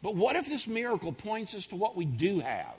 But 0.03 0.15
what 0.15 0.37
if 0.37 0.47
this 0.47 0.67
miracle 0.67 1.13
points 1.13 1.55
us 1.55 1.67
to 1.67 1.77
what 1.77 1.97
we 1.97 2.05
do 2.05 2.41
have? 2.41 2.77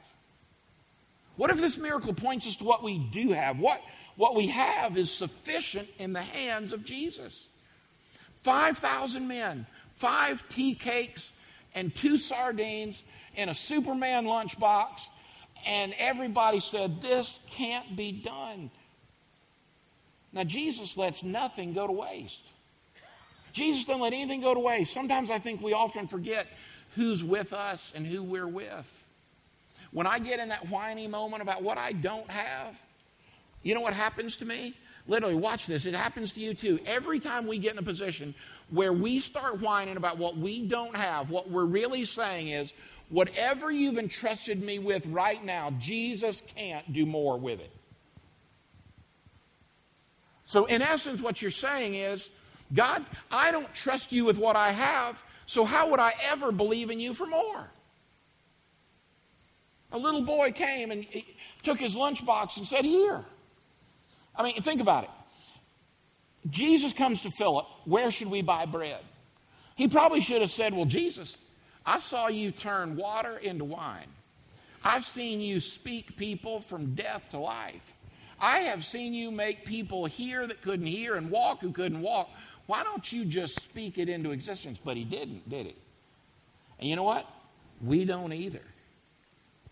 What 1.36 1.50
if 1.50 1.60
this 1.60 1.78
miracle 1.78 2.14
points 2.14 2.48
us 2.48 2.56
to 2.58 2.64
what 2.64 2.84
we 2.84 2.98
do 2.98 3.32
have? 3.32 3.60
What, 3.60 3.82
what 4.16 4.36
we 4.36 4.48
have 4.48 4.98
is 4.98 5.12
sufficient 5.12 5.88
in 5.98 6.14
the 6.14 6.22
hands 6.22 6.74
of 6.74 6.84
Jesus. 6.84 7.48
5,000 8.44 9.28
men, 9.28 9.66
five 9.96 10.48
tea 10.50 10.76
cakes, 10.76 11.34
and 11.76 11.94
two 11.94 12.18
sardines 12.18 13.04
in 13.36 13.50
a 13.50 13.54
Superman 13.54 14.26
lunchbox 14.26 15.10
And 15.66 15.94
everybody 15.98 16.60
said, 16.60 17.02
This 17.02 17.40
can't 17.50 17.96
be 17.96 18.12
done. 18.12 18.72
Now, 20.32 20.44
Jesus 20.44 20.96
lets 20.96 21.24
nothing 21.24 21.74
go 21.74 21.88
to 21.88 21.94
waste. 21.94 22.46
Jesus 23.52 23.86
doesn't 23.86 24.02
let 24.02 24.14
anything 24.14 24.42
go 24.42 24.54
to 24.54 24.60
waste. 24.60 24.94
Sometimes 24.94 25.32
I 25.32 25.40
think 25.40 25.62
we 25.62 25.74
often 25.74 26.08
forget 26.08 26.48
who's 26.96 27.24
with 27.24 27.52
us 27.52 27.94
and 27.96 28.06
who 28.06 28.24
we're 28.24 28.48
with. 28.48 28.88
When 29.92 30.06
I 30.06 30.20
get 30.20 30.40
in 30.40 30.50
that 30.50 30.70
whiny 30.70 31.08
moment 31.08 31.42
about 31.42 31.64
what 31.64 31.78
I 31.78 31.94
don't 31.94 32.30
have, 32.30 32.76
you 33.64 33.74
know 33.74 33.82
what 33.82 33.94
happens 33.94 34.36
to 34.38 34.46
me? 34.46 34.76
Literally, 35.08 35.34
watch 35.34 35.66
this. 35.66 35.86
It 35.86 35.96
happens 35.96 36.34
to 36.34 36.40
you 36.40 36.54
too. 36.54 36.80
Every 36.86 37.20
time 37.20 37.48
we 37.48 37.58
get 37.58 37.74
in 37.74 37.80
a 37.80 37.84
position 37.84 38.36
where 38.70 38.94
we 38.94 39.20
start 39.20 39.60
whining 39.60 39.98
about 39.98 40.20
what 40.20 40.38
we 40.38 40.68
don't 40.68 40.96
have, 40.96 41.32
what 41.32 41.50
we're 41.50 41.66
really 41.66 42.06
saying 42.06 42.50
is, 42.50 42.74
whatever 43.10 43.72
you've 43.72 43.98
entrusted 43.98 44.62
me 44.62 44.80
with 44.80 45.06
right 45.08 45.44
now, 45.44 45.72
Jesus 45.80 46.42
can't 46.56 46.92
do 46.94 47.06
more 47.06 47.38
with 47.38 47.60
it. 47.60 47.72
So, 50.46 50.66
in 50.66 50.82
essence, 50.82 51.22
what 51.22 51.42
you're 51.42 51.52
saying 51.52 51.96
is, 51.96 52.30
God, 52.74 53.06
I 53.32 53.52
don't 53.52 53.72
trust 53.74 54.12
you 54.12 54.26
with 54.26 54.38
what 54.38 54.56
I 54.56 54.72
have, 54.72 55.22
so 55.46 55.66
how 55.66 55.90
would 55.90 56.00
I 56.00 56.14
ever 56.32 56.52
believe 56.52 56.90
in 56.90 57.00
you 57.00 57.14
for 57.14 57.28
more? 57.28 57.70
A 59.92 59.98
little 59.98 60.22
boy 60.22 60.52
came 60.52 60.92
and 60.92 61.06
took 61.64 61.80
his 61.80 61.96
lunchbox 61.96 62.58
and 62.58 62.68
said, 62.68 62.86
Here. 62.86 63.24
I 64.36 64.44
mean, 64.44 64.62
think 64.62 64.82
about 64.82 65.06
it. 65.06 65.10
Jesus 66.50 66.94
comes 66.94 67.22
to 67.24 67.32
Philip, 67.32 67.66
where 67.86 68.12
should 68.12 68.30
we 68.30 68.42
buy 68.42 68.66
bread? 68.66 69.02
He 69.76 69.88
probably 69.88 70.22
should 70.22 70.42
have 70.42 70.52
said, 70.52 70.74
Well, 70.74 70.86
Jesus, 70.86 71.38
I 71.86 72.00
saw 72.00 72.28
you 72.28 72.52
turn 72.52 72.96
water 72.96 73.38
into 73.38 73.66
wine. 73.66 74.08
I've 74.84 75.06
seen 75.06 75.42
you 75.42 75.60
speak 75.60 76.18
people 76.18 76.62
from 76.62 76.96
death 76.96 77.30
to 77.30 77.40
life. 77.40 77.94
I 78.40 78.60
have 78.60 78.86
seen 78.86 79.14
you 79.14 79.32
make 79.32 79.66
people 79.66 80.06
hear 80.06 80.48
that 80.48 80.62
couldn't 80.62 80.86
hear 80.86 81.16
and 81.16 81.30
walk 81.30 81.60
who 81.62 81.72
couldn't 81.72 82.02
walk. 82.02 82.30
Why 82.68 82.84
don't 82.84 83.12
you 83.12 83.26
just 83.26 83.56
speak 83.56 83.98
it 83.98 84.08
into 84.08 84.32
existence? 84.32 84.80
But 84.84 84.96
he 84.96 85.04
didn't, 85.04 85.50
did 85.50 85.66
he? 85.66 85.76
And 86.80 86.90
you 86.90 86.96
know 86.96 87.04
what? 87.04 87.26
We 87.82 88.06
don't 88.06 88.32
either. 88.32 88.62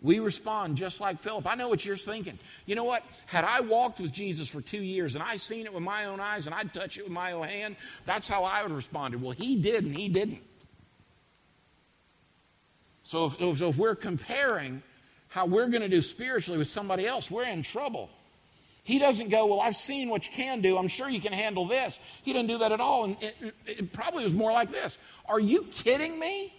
We 0.01 0.19
respond 0.19 0.77
just 0.77 0.99
like 0.99 1.19
Philip. 1.19 1.47
I 1.47 1.55
know 1.55 1.69
what 1.69 1.85
you're 1.85 1.97
thinking. 1.97 2.37
You 2.65 2.75
know 2.75 2.83
what? 2.83 3.03
Had 3.25 3.43
I 3.43 3.61
walked 3.61 3.99
with 3.99 4.11
Jesus 4.11 4.47
for 4.47 4.61
two 4.61 4.81
years 4.81 5.15
and 5.15 5.23
I 5.23 5.37
seen 5.37 5.65
it 5.65 5.73
with 5.73 5.83
my 5.83 6.05
own 6.05 6.19
eyes 6.19 6.45
and 6.45 6.53
I'd 6.53 6.73
touch 6.73 6.97
it 6.97 7.03
with 7.03 7.11
my 7.11 7.31
own 7.31 7.47
hand, 7.47 7.75
that's 8.05 8.27
how 8.27 8.43
I 8.43 8.61
would 8.61 8.69
have 8.69 8.77
responded. 8.77 9.21
Well, 9.21 9.31
he 9.31 9.55
did 9.55 9.85
and 9.85 9.95
he 9.95 10.09
didn't. 10.09 10.41
So 13.07 13.25
if, 13.27 13.61
if 13.61 13.77
we're 13.77 13.95
comparing 13.95 14.83
how 15.29 15.45
we're 15.45 15.67
going 15.67 15.81
to 15.81 15.87
do 15.87 16.01
spiritually 16.01 16.57
with 16.57 16.67
somebody 16.67 17.07
else, 17.07 17.31
we're 17.31 17.45
in 17.45 17.63
trouble. 17.63 18.09
He 18.83 18.99
doesn't 18.99 19.29
go, 19.29 19.45
Well, 19.45 19.61
I've 19.61 19.77
seen 19.77 20.09
what 20.09 20.27
you 20.27 20.33
can 20.33 20.59
do. 20.59 20.77
I'm 20.77 20.89
sure 20.89 21.07
you 21.07 21.21
can 21.21 21.31
handle 21.31 21.65
this. 21.65 21.99
He 22.23 22.33
didn't 22.33 22.49
do 22.49 22.57
that 22.57 22.73
at 22.73 22.81
all. 22.81 23.05
And 23.05 23.17
it, 23.21 23.55
it 23.65 23.93
probably 23.93 24.25
was 24.25 24.33
more 24.33 24.51
like 24.51 24.71
this 24.71 24.97
Are 25.25 25.39
you 25.39 25.63
kidding 25.71 26.19
me? 26.19 26.53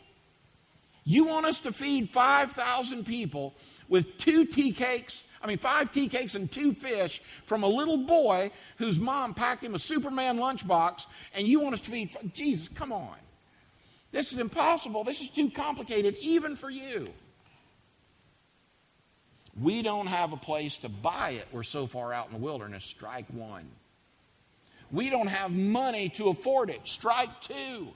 You 1.04 1.24
want 1.24 1.44
us 1.44 1.60
to 1.60 1.72
feed 1.72 2.08
5,000 2.08 3.04
people 3.04 3.54
with 3.86 4.16
two 4.16 4.46
tea 4.46 4.72
cakes, 4.72 5.24
I 5.42 5.48
mean, 5.48 5.58
five 5.58 5.92
tea 5.92 6.08
cakes 6.08 6.34
and 6.34 6.50
two 6.50 6.72
fish 6.72 7.20
from 7.44 7.62
a 7.62 7.68
little 7.68 7.98
boy 7.98 8.52
whose 8.78 8.98
mom 8.98 9.34
packed 9.34 9.62
him 9.62 9.74
a 9.74 9.78
Superman 9.78 10.38
lunchbox, 10.38 11.06
and 11.34 11.46
you 11.46 11.60
want 11.60 11.74
us 11.74 11.82
to 11.82 11.90
feed. 11.90 12.16
Jesus, 12.32 12.68
come 12.68 12.92
on. 12.92 13.16
This 14.10 14.32
is 14.32 14.38
impossible. 14.38 15.04
This 15.04 15.20
is 15.20 15.28
too 15.28 15.50
complicated, 15.50 16.16
even 16.20 16.56
for 16.56 16.70
you. 16.70 17.10
We 19.60 19.82
don't 19.82 20.06
have 20.06 20.32
a 20.32 20.36
place 20.36 20.78
to 20.78 20.88
buy 20.88 21.30
it. 21.30 21.46
We're 21.52 21.62
so 21.64 21.86
far 21.86 22.12
out 22.12 22.28
in 22.28 22.32
the 22.32 22.38
wilderness. 22.38 22.84
Strike 22.84 23.26
one. 23.30 23.68
We 24.90 25.10
don't 25.10 25.26
have 25.26 25.50
money 25.50 26.08
to 26.10 26.28
afford 26.28 26.70
it. 26.70 26.80
Strike 26.84 27.40
two. 27.42 27.88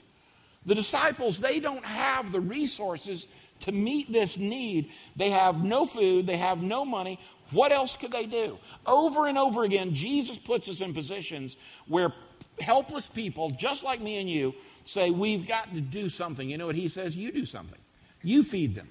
The 0.66 0.74
disciples, 0.74 1.40
they 1.40 1.60
don't 1.60 1.84
have 1.84 2.30
the 2.30 2.40
resources 2.40 3.26
to 3.60 3.72
meet 3.72 4.12
this 4.12 4.36
need. 4.36 4.90
They 5.16 5.30
have 5.30 5.64
no 5.64 5.86
food, 5.86 6.26
they 6.26 6.36
have 6.36 6.62
no 6.62 6.84
money. 6.84 7.18
What 7.50 7.72
else 7.72 7.96
could 7.96 8.12
they 8.12 8.26
do? 8.26 8.58
Over 8.86 9.26
and 9.28 9.38
over 9.38 9.64
again, 9.64 9.94
Jesus 9.94 10.38
puts 10.38 10.68
us 10.68 10.80
in 10.80 10.94
positions 10.94 11.56
where 11.86 12.12
helpless 12.60 13.06
people, 13.06 13.50
just 13.50 13.82
like 13.82 14.00
me 14.00 14.18
and 14.18 14.28
you, 14.28 14.54
say, 14.84 15.10
We've 15.10 15.46
got 15.46 15.72
to 15.74 15.80
do 15.80 16.08
something. 16.08 16.48
You 16.48 16.58
know 16.58 16.66
what 16.66 16.74
he 16.74 16.88
says? 16.88 17.16
You 17.16 17.32
do 17.32 17.44
something. 17.44 17.78
You 18.22 18.42
feed 18.42 18.74
them. 18.74 18.88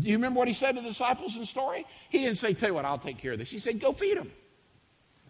Do 0.00 0.08
you 0.08 0.14
remember 0.14 0.38
what 0.38 0.48
he 0.48 0.54
said 0.54 0.76
to 0.76 0.80
the 0.80 0.88
disciples 0.88 1.34
in 1.34 1.40
the 1.40 1.46
story? 1.46 1.84
He 2.08 2.18
didn't 2.18 2.38
say, 2.38 2.54
Tell 2.54 2.70
you 2.70 2.74
what, 2.74 2.84
I'll 2.84 2.98
take 2.98 3.18
care 3.18 3.32
of 3.32 3.38
this. 3.38 3.50
He 3.50 3.58
said, 3.58 3.80
Go 3.80 3.92
feed 3.92 4.16
them. 4.16 4.30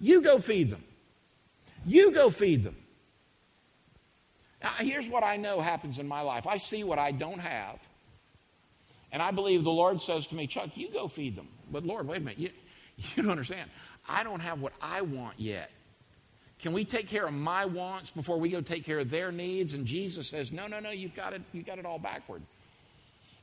You 0.00 0.20
go 0.22 0.38
feed 0.38 0.70
them. 0.70 0.84
You 1.84 2.12
go 2.12 2.30
feed 2.30 2.64
them. 2.64 2.76
Now, 4.62 4.70
here's 4.78 5.08
what 5.08 5.24
I 5.24 5.36
know 5.36 5.60
happens 5.60 5.98
in 5.98 6.06
my 6.06 6.20
life 6.20 6.46
I 6.46 6.56
see 6.56 6.84
what 6.84 6.98
I 6.98 7.12
don't 7.12 7.40
have. 7.40 7.78
And 9.10 9.20
I 9.20 9.30
believe 9.30 9.62
the 9.62 9.70
Lord 9.70 10.00
says 10.00 10.26
to 10.28 10.34
me, 10.34 10.46
Chuck, 10.46 10.70
you 10.74 10.90
go 10.90 11.06
feed 11.06 11.36
them. 11.36 11.48
But 11.70 11.84
Lord, 11.84 12.06
wait 12.08 12.18
a 12.18 12.20
minute. 12.20 12.38
You, 12.38 12.50
you 12.96 13.22
don't 13.22 13.32
understand. 13.32 13.70
I 14.08 14.24
don't 14.24 14.40
have 14.40 14.60
what 14.60 14.72
I 14.80 15.02
want 15.02 15.38
yet. 15.38 15.70
Can 16.62 16.72
we 16.72 16.84
take 16.84 17.08
care 17.08 17.26
of 17.26 17.34
my 17.34 17.64
wants 17.64 18.12
before 18.12 18.38
we 18.38 18.48
go 18.48 18.60
take 18.60 18.84
care 18.84 19.00
of 19.00 19.10
their 19.10 19.32
needs? 19.32 19.74
And 19.74 19.84
Jesus 19.84 20.28
says, 20.28 20.52
No, 20.52 20.68
no, 20.68 20.78
no, 20.78 20.90
you've 20.90 21.14
got 21.14 21.32
it, 21.32 21.42
you've 21.52 21.66
got 21.66 21.78
it 21.78 21.84
all 21.84 21.98
backward. 21.98 22.42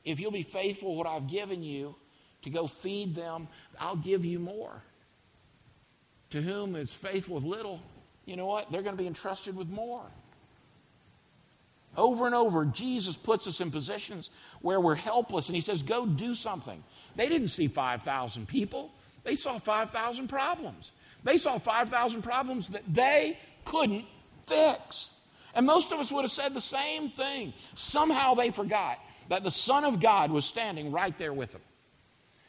If 0.04 0.18
you'll 0.18 0.30
be 0.30 0.42
faithful 0.42 0.96
what 0.96 1.06
I've 1.06 1.28
given 1.28 1.62
you 1.62 1.94
to 2.42 2.50
go 2.50 2.66
feed 2.66 3.14
them, 3.14 3.48
I'll 3.78 3.96
give 3.96 4.24
you 4.24 4.38
more. 4.38 4.82
To 6.30 6.40
whom 6.40 6.74
is 6.74 6.92
faithful 6.92 7.34
with 7.34 7.44
little, 7.44 7.82
you 8.24 8.36
know 8.36 8.46
what? 8.46 8.72
They're 8.72 8.82
going 8.82 8.96
to 8.96 9.02
be 9.02 9.06
entrusted 9.06 9.54
with 9.54 9.68
more. 9.68 10.04
Over 11.96 12.24
and 12.24 12.34
over, 12.34 12.64
Jesus 12.64 13.16
puts 13.16 13.46
us 13.46 13.60
in 13.60 13.70
positions 13.70 14.30
where 14.62 14.80
we're 14.80 14.94
helpless 14.94 15.48
and 15.48 15.56
he 15.56 15.60
says, 15.60 15.82
Go 15.82 16.06
do 16.06 16.34
something. 16.34 16.82
They 17.16 17.28
didn't 17.28 17.48
see 17.48 17.68
5,000 17.68 18.48
people, 18.48 18.90
they 19.24 19.34
saw 19.34 19.58
5,000 19.58 20.28
problems. 20.28 20.92
They 21.24 21.38
saw 21.38 21.58
5,000 21.58 22.22
problems 22.22 22.68
that 22.70 22.82
they 22.88 23.38
couldn't 23.64 24.04
fix. 24.46 25.14
And 25.54 25.66
most 25.66 25.92
of 25.92 25.98
us 25.98 26.10
would 26.12 26.22
have 26.22 26.30
said 26.30 26.54
the 26.54 26.60
same 26.60 27.10
thing. 27.10 27.52
Somehow 27.74 28.34
they 28.34 28.50
forgot 28.50 28.98
that 29.28 29.42
the 29.42 29.50
Son 29.50 29.84
of 29.84 30.00
God 30.00 30.30
was 30.30 30.44
standing 30.44 30.92
right 30.92 31.16
there 31.18 31.32
with 31.32 31.52
them. 31.52 31.62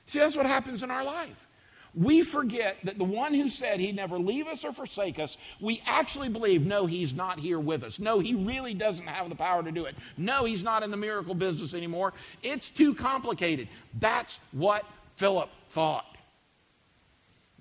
See, 0.06 0.20
that's 0.20 0.36
what 0.36 0.46
happens 0.46 0.84
in 0.84 0.92
our 0.92 1.04
life 1.04 1.48
we 1.94 2.24
forget 2.24 2.78
that 2.84 2.98
the 2.98 3.04
one 3.04 3.34
who 3.34 3.50
said 3.50 3.80
he'd 3.80 3.96
never 3.96 4.18
leave 4.18 4.48
us 4.48 4.64
or 4.64 4.72
forsake 4.72 5.20
us, 5.20 5.38
we 5.60 5.82
actually 5.86 6.30
believe, 6.30 6.66
no, 6.66 6.86
he's 6.86 7.14
not 7.14 7.40
here 7.40 7.60
with 7.60 7.84
us. 7.84 8.00
No, 8.00 8.20
he 8.20 8.34
really 8.34 8.74
doesn't 8.74 9.08
have 9.08 9.30
the 9.30 9.36
power 9.36 9.62
to 9.62 9.72
do 9.72 9.86
it. 9.86 9.96
No, 10.18 10.46
he's 10.46 10.64
not 10.64 10.84
in 10.84 10.92
the 10.92 10.98
miracle 10.98 11.36
business 11.36 11.74
anymore. 11.74 12.14
It's 12.44 12.70
too 12.70 12.96
complicated. 12.96 13.68
That's 14.00 14.40
what 14.52 14.86
Philip 15.18 15.50
thought. 15.70 16.06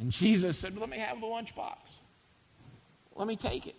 And 0.01 0.11
Jesus 0.11 0.59
said, 0.59 0.77
Let 0.77 0.89
me 0.89 0.99
have 0.99 1.21
the 1.21 1.27
lunchbox. 1.27 1.77
Let 3.15 3.29
me 3.29 3.37
take 3.37 3.67
it. 3.67 3.77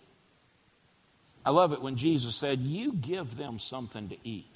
I 1.44 1.50
love 1.50 1.72
it 1.72 1.82
when 1.82 1.96
Jesus 1.96 2.36
said, 2.36 2.60
You 2.60 2.92
give 2.92 3.36
them 3.36 3.58
something 3.58 4.08
to 4.08 4.16
eat. 4.24 4.54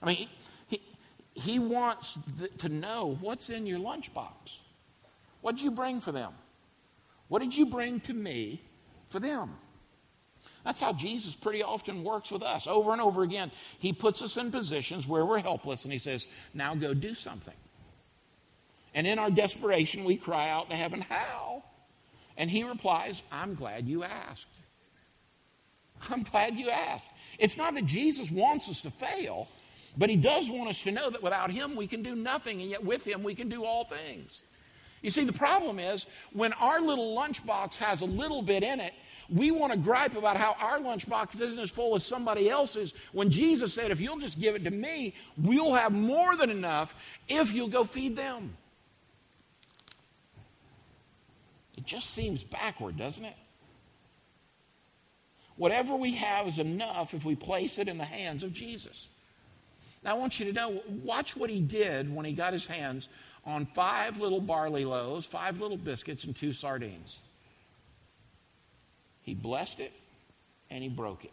I 0.00 0.06
mean, 0.06 0.28
he, 0.68 0.80
he 1.34 1.58
wants 1.58 2.16
to 2.58 2.68
know 2.68 3.18
what's 3.20 3.50
in 3.50 3.66
your 3.66 3.80
lunchbox. 3.80 4.58
What 5.40 5.56
did 5.56 5.64
you 5.64 5.72
bring 5.72 6.00
for 6.00 6.12
them? 6.12 6.32
What 7.28 7.40
did 7.40 7.56
you 7.56 7.66
bring 7.66 8.00
to 8.00 8.14
me 8.14 8.62
for 9.08 9.18
them? 9.18 9.56
That's 10.64 10.80
how 10.80 10.92
Jesus 10.92 11.34
pretty 11.34 11.62
often 11.62 12.04
works 12.04 12.30
with 12.30 12.42
us. 12.42 12.66
Over 12.66 12.92
and 12.92 13.02
over 13.02 13.22
again, 13.22 13.50
he 13.78 13.92
puts 13.92 14.22
us 14.22 14.36
in 14.36 14.50
positions 14.50 15.06
where 15.06 15.26
we're 15.26 15.40
helpless 15.40 15.84
and 15.84 15.92
he 15.92 15.98
says, 15.98 16.28
Now 16.54 16.74
go 16.74 16.94
do 16.94 17.14
something. 17.14 17.54
And 18.94 19.06
in 19.06 19.18
our 19.18 19.30
desperation, 19.30 20.04
we 20.04 20.16
cry 20.16 20.48
out 20.48 20.70
to 20.70 20.76
heaven, 20.76 21.00
How? 21.00 21.64
And 22.36 22.50
he 22.50 22.64
replies, 22.64 23.22
I'm 23.30 23.54
glad 23.54 23.86
you 23.88 24.02
asked. 24.04 24.46
I'm 26.10 26.22
glad 26.22 26.56
you 26.56 26.70
asked. 26.70 27.06
It's 27.38 27.56
not 27.56 27.74
that 27.74 27.86
Jesus 27.86 28.30
wants 28.30 28.68
us 28.68 28.80
to 28.82 28.90
fail, 28.90 29.48
but 29.96 30.10
he 30.10 30.16
does 30.16 30.50
want 30.50 30.68
us 30.68 30.82
to 30.82 30.92
know 30.92 31.10
that 31.10 31.22
without 31.22 31.50
him 31.50 31.76
we 31.76 31.86
can 31.86 32.02
do 32.02 32.14
nothing, 32.14 32.60
and 32.60 32.70
yet 32.70 32.84
with 32.84 33.06
him 33.06 33.22
we 33.22 33.34
can 33.34 33.48
do 33.48 33.64
all 33.64 33.84
things. 33.84 34.42
You 35.02 35.10
see, 35.10 35.24
the 35.24 35.32
problem 35.32 35.78
is 35.78 36.06
when 36.32 36.52
our 36.54 36.80
little 36.80 37.14
lunchbox 37.16 37.76
has 37.76 38.00
a 38.00 38.06
little 38.06 38.42
bit 38.42 38.62
in 38.62 38.80
it, 38.80 38.94
we 39.28 39.50
want 39.50 39.72
to 39.72 39.78
gripe 39.78 40.16
about 40.16 40.36
how 40.36 40.56
our 40.58 40.78
lunchbox 40.78 41.40
isn't 41.40 41.58
as 41.58 41.70
full 41.70 41.94
as 41.94 42.04
somebody 42.04 42.48
else's 42.50 42.94
when 43.12 43.30
Jesus 43.30 43.72
said, 43.72 43.90
if 43.90 44.00
you'll 44.00 44.18
just 44.18 44.40
give 44.40 44.54
it 44.54 44.64
to 44.64 44.70
me, 44.70 45.14
we'll 45.36 45.74
have 45.74 45.92
more 45.92 46.36
than 46.36 46.50
enough 46.50 46.94
if 47.28 47.52
you'll 47.52 47.68
go 47.68 47.84
feed 47.84 48.16
them. 48.16 48.56
It 51.84 51.88
just 51.88 52.10
seems 52.10 52.42
backward, 52.42 52.96
doesn't 52.96 53.24
it? 53.24 53.36
Whatever 55.56 55.96
we 55.96 56.14
have 56.14 56.48
is 56.48 56.58
enough 56.58 57.12
if 57.12 57.26
we 57.26 57.36
place 57.36 57.78
it 57.78 57.88
in 57.88 57.98
the 57.98 58.04
hands 58.04 58.42
of 58.42 58.54
Jesus. 58.54 59.08
Now, 60.02 60.12
I 60.12 60.18
want 60.18 60.40
you 60.40 60.46
to 60.46 60.52
know 60.52 60.82
watch 60.88 61.36
what 61.36 61.50
he 61.50 61.60
did 61.60 62.14
when 62.14 62.24
he 62.24 62.32
got 62.32 62.54
his 62.54 62.66
hands 62.66 63.10
on 63.44 63.66
five 63.66 64.18
little 64.18 64.40
barley 64.40 64.86
loaves, 64.86 65.26
five 65.26 65.60
little 65.60 65.76
biscuits, 65.76 66.24
and 66.24 66.34
two 66.34 66.54
sardines. 66.54 67.18
He 69.22 69.34
blessed 69.34 69.80
it 69.80 69.92
and 70.70 70.82
he 70.82 70.88
broke 70.88 71.24
it. 71.24 71.32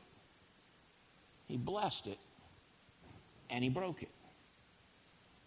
He 1.48 1.56
blessed 1.56 2.08
it 2.08 2.20
and 3.50 3.64
he 3.64 3.70
broke 3.70 4.04
it. 4.04 4.12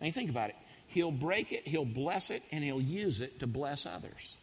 Now 0.01 0.07
you 0.07 0.13
think 0.13 0.31
about 0.31 0.49
it. 0.49 0.57
He'll 0.87 1.11
break 1.11 1.53
it, 1.53 1.69
he'll 1.69 1.85
bless 1.85 2.31
it, 2.31 2.43
and 2.51 2.65
he'll 2.65 2.81
use 2.81 3.21
it 3.21 3.41
to 3.41 3.47
bless 3.47 3.85
others. 3.85 4.37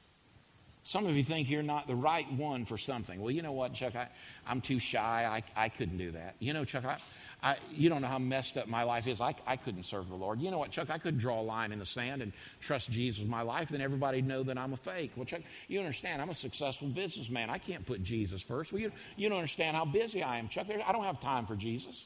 Some 0.83 1.05
of 1.05 1.15
you 1.15 1.23
think 1.23 1.49
you're 1.49 1.61
not 1.61 1.85
the 1.85 1.95
right 1.95 2.31
one 2.33 2.65
for 2.65 2.77
something. 2.77 3.21
Well, 3.21 3.29
you 3.29 3.43
know 3.43 3.51
what, 3.51 3.73
Chuck? 3.73 3.95
I, 3.95 4.07
I'm 4.47 4.61
too 4.61 4.79
shy. 4.79 4.99
I, 5.25 5.43
I 5.65 5.69
couldn't 5.69 5.97
do 5.97 6.11
that. 6.11 6.35
You 6.39 6.53
know, 6.53 6.65
Chuck, 6.65 6.85
I, 6.85 6.97
I, 7.43 7.57
you 7.69 7.87
don't 7.87 8.01
know 8.01 8.07
how 8.07 8.17
messed 8.17 8.57
up 8.57 8.67
my 8.67 8.81
life 8.81 9.05
is. 9.05 9.21
I, 9.21 9.35
I 9.45 9.57
couldn't 9.57 9.83
serve 9.83 10.09
the 10.09 10.15
Lord. 10.15 10.41
You 10.41 10.49
know 10.49 10.57
what, 10.57 10.71
Chuck? 10.71 10.89
I 10.89 10.97
could 10.97 11.19
draw 11.19 11.39
a 11.39 11.43
line 11.43 11.71
in 11.71 11.77
the 11.77 11.85
sand 11.85 12.23
and 12.23 12.33
trust 12.61 12.89
Jesus 12.89 13.19
with 13.19 13.29
my 13.29 13.43
life, 13.43 13.69
then 13.69 13.79
everybody'd 13.79 14.27
know 14.27 14.41
that 14.41 14.57
I'm 14.57 14.73
a 14.73 14.77
fake. 14.77 15.11
Well, 15.15 15.25
Chuck, 15.25 15.41
you 15.67 15.79
understand, 15.79 16.19
I'm 16.19 16.31
a 16.31 16.35
successful 16.35 16.87
businessman. 16.87 17.51
I 17.51 17.59
can't 17.59 17.85
put 17.85 18.03
Jesus 18.03 18.41
first. 18.41 18.73
Well, 18.73 18.81
you, 18.81 18.91
you 19.17 19.29
don't 19.29 19.37
understand 19.37 19.77
how 19.77 19.85
busy 19.85 20.23
I 20.23 20.39
am, 20.39 20.47
Chuck. 20.47 20.65
I 20.69 20.91
don't 20.91 21.03
have 21.03 21.19
time 21.19 21.45
for 21.45 21.55
Jesus. 21.55 22.05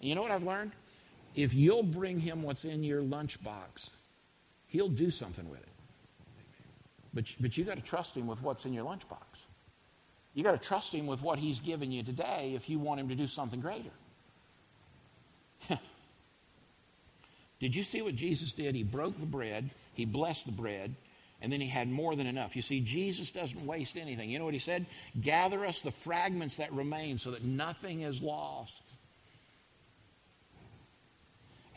You 0.00 0.14
know 0.14 0.22
what 0.22 0.30
I've 0.30 0.44
learned? 0.44 0.70
If 1.34 1.52
you'll 1.52 1.82
bring 1.82 2.20
him 2.20 2.42
what's 2.42 2.64
in 2.64 2.84
your 2.84 3.02
lunchbox, 3.02 3.90
he'll 4.68 4.88
do 4.88 5.10
something 5.10 5.48
with 5.50 5.60
it. 5.60 5.69
But, 7.12 7.24
but 7.40 7.56
you 7.56 7.64
got 7.64 7.76
to 7.76 7.82
trust 7.82 8.16
him 8.16 8.26
with 8.26 8.42
what's 8.42 8.64
in 8.66 8.72
your 8.72 8.84
lunchbox. 8.84 9.44
You 10.34 10.44
got 10.44 10.52
to 10.52 10.58
trust 10.68 10.92
him 10.92 11.06
with 11.06 11.22
what 11.22 11.38
he's 11.38 11.60
given 11.60 11.90
you 11.90 12.02
today 12.02 12.52
if 12.54 12.68
you 12.68 12.78
want 12.78 13.00
him 13.00 13.08
to 13.08 13.14
do 13.14 13.26
something 13.26 13.60
greater. 13.60 13.90
did 17.60 17.74
you 17.74 17.82
see 17.82 18.00
what 18.00 18.14
Jesus 18.14 18.52
did? 18.52 18.74
He 18.74 18.84
broke 18.84 19.18
the 19.18 19.26
bread, 19.26 19.70
he 19.94 20.04
blessed 20.04 20.46
the 20.46 20.52
bread, 20.52 20.94
and 21.42 21.52
then 21.52 21.60
he 21.60 21.66
had 21.66 21.88
more 21.88 22.14
than 22.14 22.26
enough. 22.26 22.54
You 22.54 22.62
see, 22.62 22.80
Jesus 22.80 23.30
doesn't 23.30 23.66
waste 23.66 23.96
anything. 23.96 24.30
You 24.30 24.38
know 24.38 24.44
what 24.44 24.54
he 24.54 24.60
said? 24.60 24.86
Gather 25.20 25.64
us 25.64 25.82
the 25.82 25.90
fragments 25.90 26.56
that 26.56 26.72
remain 26.72 27.18
so 27.18 27.30
that 27.32 27.44
nothing 27.44 28.02
is 28.02 28.22
lost. 28.22 28.82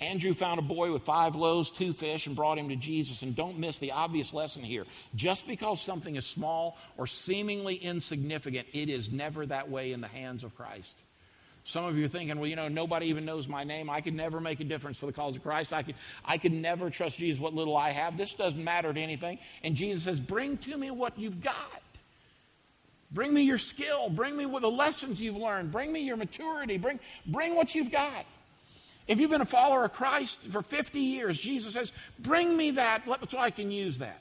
Andrew 0.03 0.33
found 0.33 0.59
a 0.59 0.63
boy 0.63 0.91
with 0.91 1.03
five 1.03 1.35
loaves, 1.35 1.69
two 1.69 1.93
fish, 1.93 2.27
and 2.27 2.35
brought 2.35 2.57
him 2.57 2.69
to 2.69 2.75
Jesus. 2.75 3.21
And 3.21 3.35
don't 3.35 3.57
miss 3.57 3.79
the 3.79 3.91
obvious 3.91 4.33
lesson 4.33 4.63
here. 4.63 4.85
Just 5.15 5.47
because 5.47 5.81
something 5.81 6.15
is 6.15 6.25
small 6.25 6.77
or 6.97 7.07
seemingly 7.07 7.75
insignificant, 7.75 8.67
it 8.73 8.89
is 8.89 9.11
never 9.11 9.45
that 9.45 9.69
way 9.69 9.91
in 9.91 10.01
the 10.01 10.07
hands 10.07 10.43
of 10.43 10.55
Christ. 10.55 11.01
Some 11.65 11.85
of 11.85 11.97
you 11.97 12.03
are 12.03 12.09
thinking, 12.09 12.37
well, 12.39 12.49
you 12.49 12.57
know, 12.57 12.67
nobody 12.67 13.07
even 13.07 13.23
knows 13.23 13.47
my 13.47 13.63
name. 13.63 13.89
I 13.89 14.01
could 14.01 14.13
never 14.13 14.41
make 14.41 14.59
a 14.59 14.65
difference 14.65 14.97
for 14.97 15.05
the 15.05 15.13
cause 15.13 15.37
of 15.37 15.43
Christ. 15.43 15.71
I 15.71 15.81
could, 15.81 15.95
I 16.25 16.37
could 16.37 16.51
never 16.51 16.89
trust 16.89 17.19
Jesus 17.19 17.39
what 17.39 17.53
little 17.53 17.77
I 17.77 17.91
have. 17.91 18.17
This 18.17 18.33
doesn't 18.33 18.61
matter 18.61 18.93
to 18.93 18.99
anything. 18.99 19.39
And 19.63 19.75
Jesus 19.75 20.03
says, 20.03 20.19
bring 20.19 20.57
to 20.57 20.77
me 20.77 20.91
what 20.91 21.17
you've 21.17 21.41
got. 21.41 21.81
Bring 23.11 23.33
me 23.33 23.43
your 23.43 23.59
skill. 23.59 24.09
Bring 24.09 24.35
me 24.35 24.43
the 24.43 24.69
lessons 24.69 25.21
you've 25.21 25.37
learned. 25.37 25.71
Bring 25.71 25.93
me 25.93 26.01
your 26.01 26.17
maturity. 26.17 26.77
Bring, 26.77 26.99
bring 27.25 27.55
what 27.55 27.75
you've 27.75 27.91
got. 27.91 28.25
If 29.07 29.19
you've 29.19 29.29
been 29.29 29.41
a 29.41 29.45
follower 29.45 29.85
of 29.85 29.93
Christ 29.93 30.41
for 30.43 30.61
50 30.61 30.99
years, 30.99 31.39
Jesus 31.39 31.73
says, 31.73 31.91
Bring 32.19 32.55
me 32.55 32.71
that 32.71 33.03
so 33.29 33.37
I 33.37 33.51
can 33.51 33.69
use 33.69 33.97
that. 33.99 34.19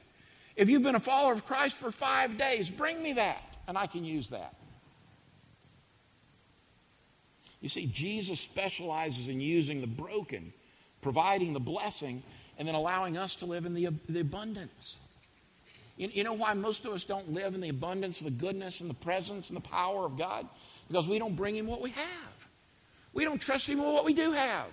If 0.57 0.69
you've 0.69 0.83
been 0.83 0.97
a 0.97 1.01
follower 1.01 1.33
of 1.33 1.47
Christ 1.47 1.77
for 1.77 1.91
five 1.91 2.37
days, 2.37 2.71
bring 2.71 3.03
me 3.03 3.15
that 3.15 3.41
and 3.67 3.79
I 3.79 3.87
can 3.87 4.05
use 4.05 4.31
that. 4.31 4.55
You 7.61 7.69
see, 7.69 7.87
Jesus 7.87 8.41
specializes 8.41 9.29
in 9.29 9.41
using 9.41 9.81
the 9.81 9.87
broken, 9.87 10.53
providing 11.01 11.53
the 11.53 11.61
blessing, 11.61 12.23
and 12.59 12.67
then 12.67 12.75
allowing 12.75 13.17
us 13.17 13.37
to 13.37 13.47
live 13.47 13.67
in 13.67 13.75
the, 13.75 13.89
the 14.09 14.21
abundance. 14.21 14.99
You, 15.97 16.09
you 16.13 16.25
know 16.25 16.33
why 16.33 16.55
most 16.55 16.85
of 16.85 16.93
us 16.93 17.05
don't 17.05 17.33
live 17.33 17.55
in 17.55 17.61
the 17.61 17.69
abundance, 17.69 18.21
of 18.21 18.25
the 18.25 18.33
goodness, 18.33 18.81
and 18.81 18.91
the 18.91 18.95
presence 18.95 19.49
and 19.49 19.57
the 19.57 19.69
power 19.69 20.05
of 20.05 20.19
God? 20.19 20.49
Because 20.89 21.07
we 21.07 21.21
don't 21.21 21.37
bring 21.37 21.55
Him 21.55 21.69
what 21.69 21.81
we 21.81 21.91
have. 21.91 22.32
We 23.13 23.25
don't 23.25 23.41
trust 23.41 23.69
Him 23.69 23.79
with 23.79 23.93
what 23.93 24.05
we 24.05 24.15
do 24.15 24.33
have. 24.33 24.67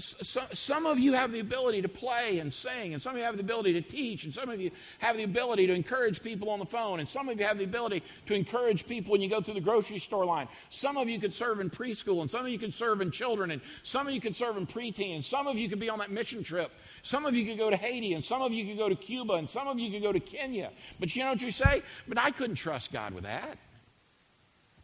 So, 0.00 0.42
some 0.52 0.86
of 0.86 1.00
you 1.00 1.12
have 1.14 1.32
the 1.32 1.40
ability 1.40 1.82
to 1.82 1.88
play 1.88 2.38
and 2.38 2.52
sing, 2.52 2.92
and 2.92 3.02
some 3.02 3.14
of 3.14 3.18
you 3.18 3.24
have 3.24 3.36
the 3.36 3.42
ability 3.42 3.72
to 3.72 3.80
teach, 3.80 4.22
and 4.22 4.32
some 4.32 4.48
of 4.48 4.60
you 4.60 4.70
have 5.00 5.16
the 5.16 5.24
ability 5.24 5.66
to 5.66 5.72
encourage 5.72 6.22
people 6.22 6.50
on 6.50 6.60
the 6.60 6.66
phone, 6.66 7.00
and 7.00 7.08
some 7.08 7.28
of 7.28 7.40
you 7.40 7.44
have 7.44 7.58
the 7.58 7.64
ability 7.64 8.04
to 8.26 8.34
encourage 8.34 8.86
people 8.86 9.10
when 9.10 9.20
you 9.20 9.28
go 9.28 9.40
through 9.40 9.54
the 9.54 9.60
grocery 9.60 9.98
store 9.98 10.24
line. 10.24 10.46
Some 10.70 10.96
of 10.96 11.08
you 11.08 11.18
could 11.18 11.34
serve 11.34 11.58
in 11.58 11.68
preschool, 11.68 12.20
and 12.20 12.30
some 12.30 12.42
of 12.42 12.48
you 12.48 12.60
could 12.60 12.72
serve 12.72 13.00
in 13.00 13.10
children, 13.10 13.50
and 13.50 13.60
some 13.82 14.06
of 14.06 14.14
you 14.14 14.20
could 14.20 14.36
serve 14.36 14.56
in 14.56 14.68
preteen, 14.68 15.16
and 15.16 15.24
some 15.24 15.48
of 15.48 15.58
you 15.58 15.68
could 15.68 15.80
be 15.80 15.90
on 15.90 15.98
that 15.98 16.12
mission 16.12 16.44
trip. 16.44 16.70
Some 17.02 17.26
of 17.26 17.34
you 17.34 17.44
could 17.44 17.58
go 17.58 17.68
to 17.68 17.76
Haiti, 17.76 18.12
and 18.12 18.22
some 18.22 18.40
of 18.40 18.52
you 18.52 18.66
could 18.66 18.78
go 18.78 18.88
to 18.88 18.94
Cuba, 18.94 19.34
and 19.34 19.50
some 19.50 19.66
of 19.66 19.80
you 19.80 19.90
could 19.90 20.02
go 20.02 20.12
to 20.12 20.20
Kenya. 20.20 20.70
But 21.00 21.16
you 21.16 21.24
know 21.24 21.30
what 21.30 21.42
you 21.42 21.50
say? 21.50 21.82
But 22.06 22.18
I 22.18 22.30
couldn't 22.30 22.56
trust 22.56 22.92
God 22.92 23.14
with 23.14 23.24
that. 23.24 23.58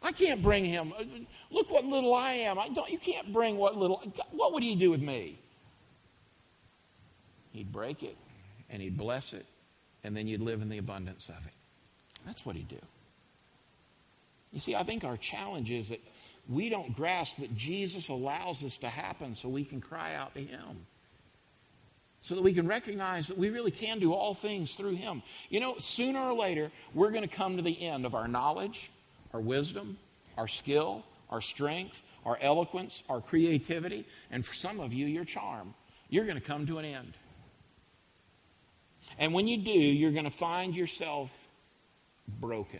I 0.05 0.11
can't 0.11 0.41
bring 0.43 0.65
him. 0.65 0.93
Uh, 0.97 1.03
look 1.49 1.71
what 1.71 1.83
little 1.83 2.13
I 2.13 2.33
am. 2.33 2.59
I 2.59 2.69
don't, 2.69 2.89
you 2.91 2.99
can't 2.99 3.33
bring 3.33 3.57
what 3.57 3.75
little. 3.75 4.03
What 4.31 4.53
would 4.53 4.61
he 4.61 4.75
do 4.75 4.91
with 4.91 5.01
me? 5.01 5.39
He'd 7.51 7.71
break 7.71 8.03
it 8.03 8.15
and 8.69 8.81
he'd 8.81 8.97
bless 8.97 9.33
it, 9.33 9.45
and 10.03 10.15
then 10.15 10.27
you'd 10.27 10.41
live 10.41 10.61
in 10.61 10.69
the 10.69 10.77
abundance 10.77 11.27
of 11.29 11.35
it. 11.35 11.53
That's 12.25 12.45
what 12.45 12.55
he'd 12.55 12.67
do. 12.67 12.81
You 14.51 14.59
see, 14.59 14.75
I 14.75 14.83
think 14.83 15.03
our 15.03 15.17
challenge 15.17 15.71
is 15.71 15.89
that 15.89 16.01
we 16.47 16.69
don't 16.69 16.95
grasp 16.95 17.37
that 17.37 17.55
Jesus 17.55 18.09
allows 18.09 18.61
this 18.61 18.77
to 18.77 18.89
happen 18.89 19.33
so 19.33 19.49
we 19.49 19.63
can 19.63 19.81
cry 19.81 20.13
out 20.13 20.35
to 20.35 20.41
him. 20.41 20.85
So 22.21 22.35
that 22.35 22.43
we 22.43 22.53
can 22.53 22.67
recognize 22.67 23.27
that 23.27 23.37
we 23.37 23.49
really 23.49 23.71
can 23.71 23.99
do 23.99 24.13
all 24.13 24.33
things 24.33 24.75
through 24.75 24.95
him. 24.95 25.23
You 25.49 25.59
know, 25.59 25.75
sooner 25.79 26.19
or 26.19 26.33
later, 26.33 26.71
we're 26.93 27.11
going 27.11 27.27
to 27.27 27.35
come 27.35 27.57
to 27.57 27.63
the 27.63 27.85
end 27.85 28.05
of 28.05 28.15
our 28.15 28.27
knowledge, 28.27 28.91
our 29.35 29.41
wisdom, 29.41 29.97
our 30.37 30.47
skill, 30.47 31.03
our 31.29 31.41
strength, 31.41 32.01
our 32.25 32.37
eloquence, 32.39 33.03
our 33.09 33.19
creativity, 33.19 34.05
and 34.31 34.45
for 34.45 34.53
some 34.53 34.79
of 34.79 34.93
you, 34.93 35.05
your 35.07 35.25
charm. 35.25 35.73
You're 36.09 36.23
going 36.23 36.39
to 36.39 36.43
come 36.43 36.65
to 36.67 36.77
an 36.77 36.85
end. 36.85 37.13
And 39.19 39.33
when 39.33 39.47
you 39.47 39.57
do, 39.57 39.71
you're 39.71 40.13
going 40.13 40.25
to 40.25 40.31
find 40.31 40.73
yourself 40.73 41.29
broken. 42.39 42.79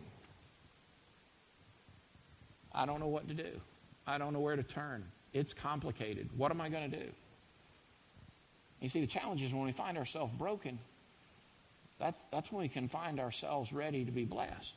I 2.74 2.86
don't 2.86 3.02
know 3.02 3.08
what 3.08 3.28
to 3.28 3.34
do. 3.34 3.60
I 4.08 4.18
don't 4.18 4.32
know 4.32 4.39
where 4.39 4.56
to 4.56 4.63
turn. 4.63 5.04
It's 5.34 5.54
complicated. 5.54 6.30
What 6.38 6.52
am 6.52 6.62
I 6.62 6.70
going 6.70 6.89
to 6.89 6.98
do? 6.98 7.10
You 8.80 8.88
see, 8.88 9.02
the 9.02 9.08
challenge 9.08 9.41
is 9.41 9.54
when 9.54 9.63
we 9.63 9.74
find 9.74 9.98
ourselves 9.98 10.34
broken, 10.38 10.80
that, 12.00 12.15
that's 12.32 12.50
when 12.50 12.62
we 12.62 12.70
can 12.70 12.88
find 12.88 13.20
ourselves 13.20 13.74
ready 13.74 14.06
to 14.06 14.12
be 14.12 14.24
blessed. 14.24 14.76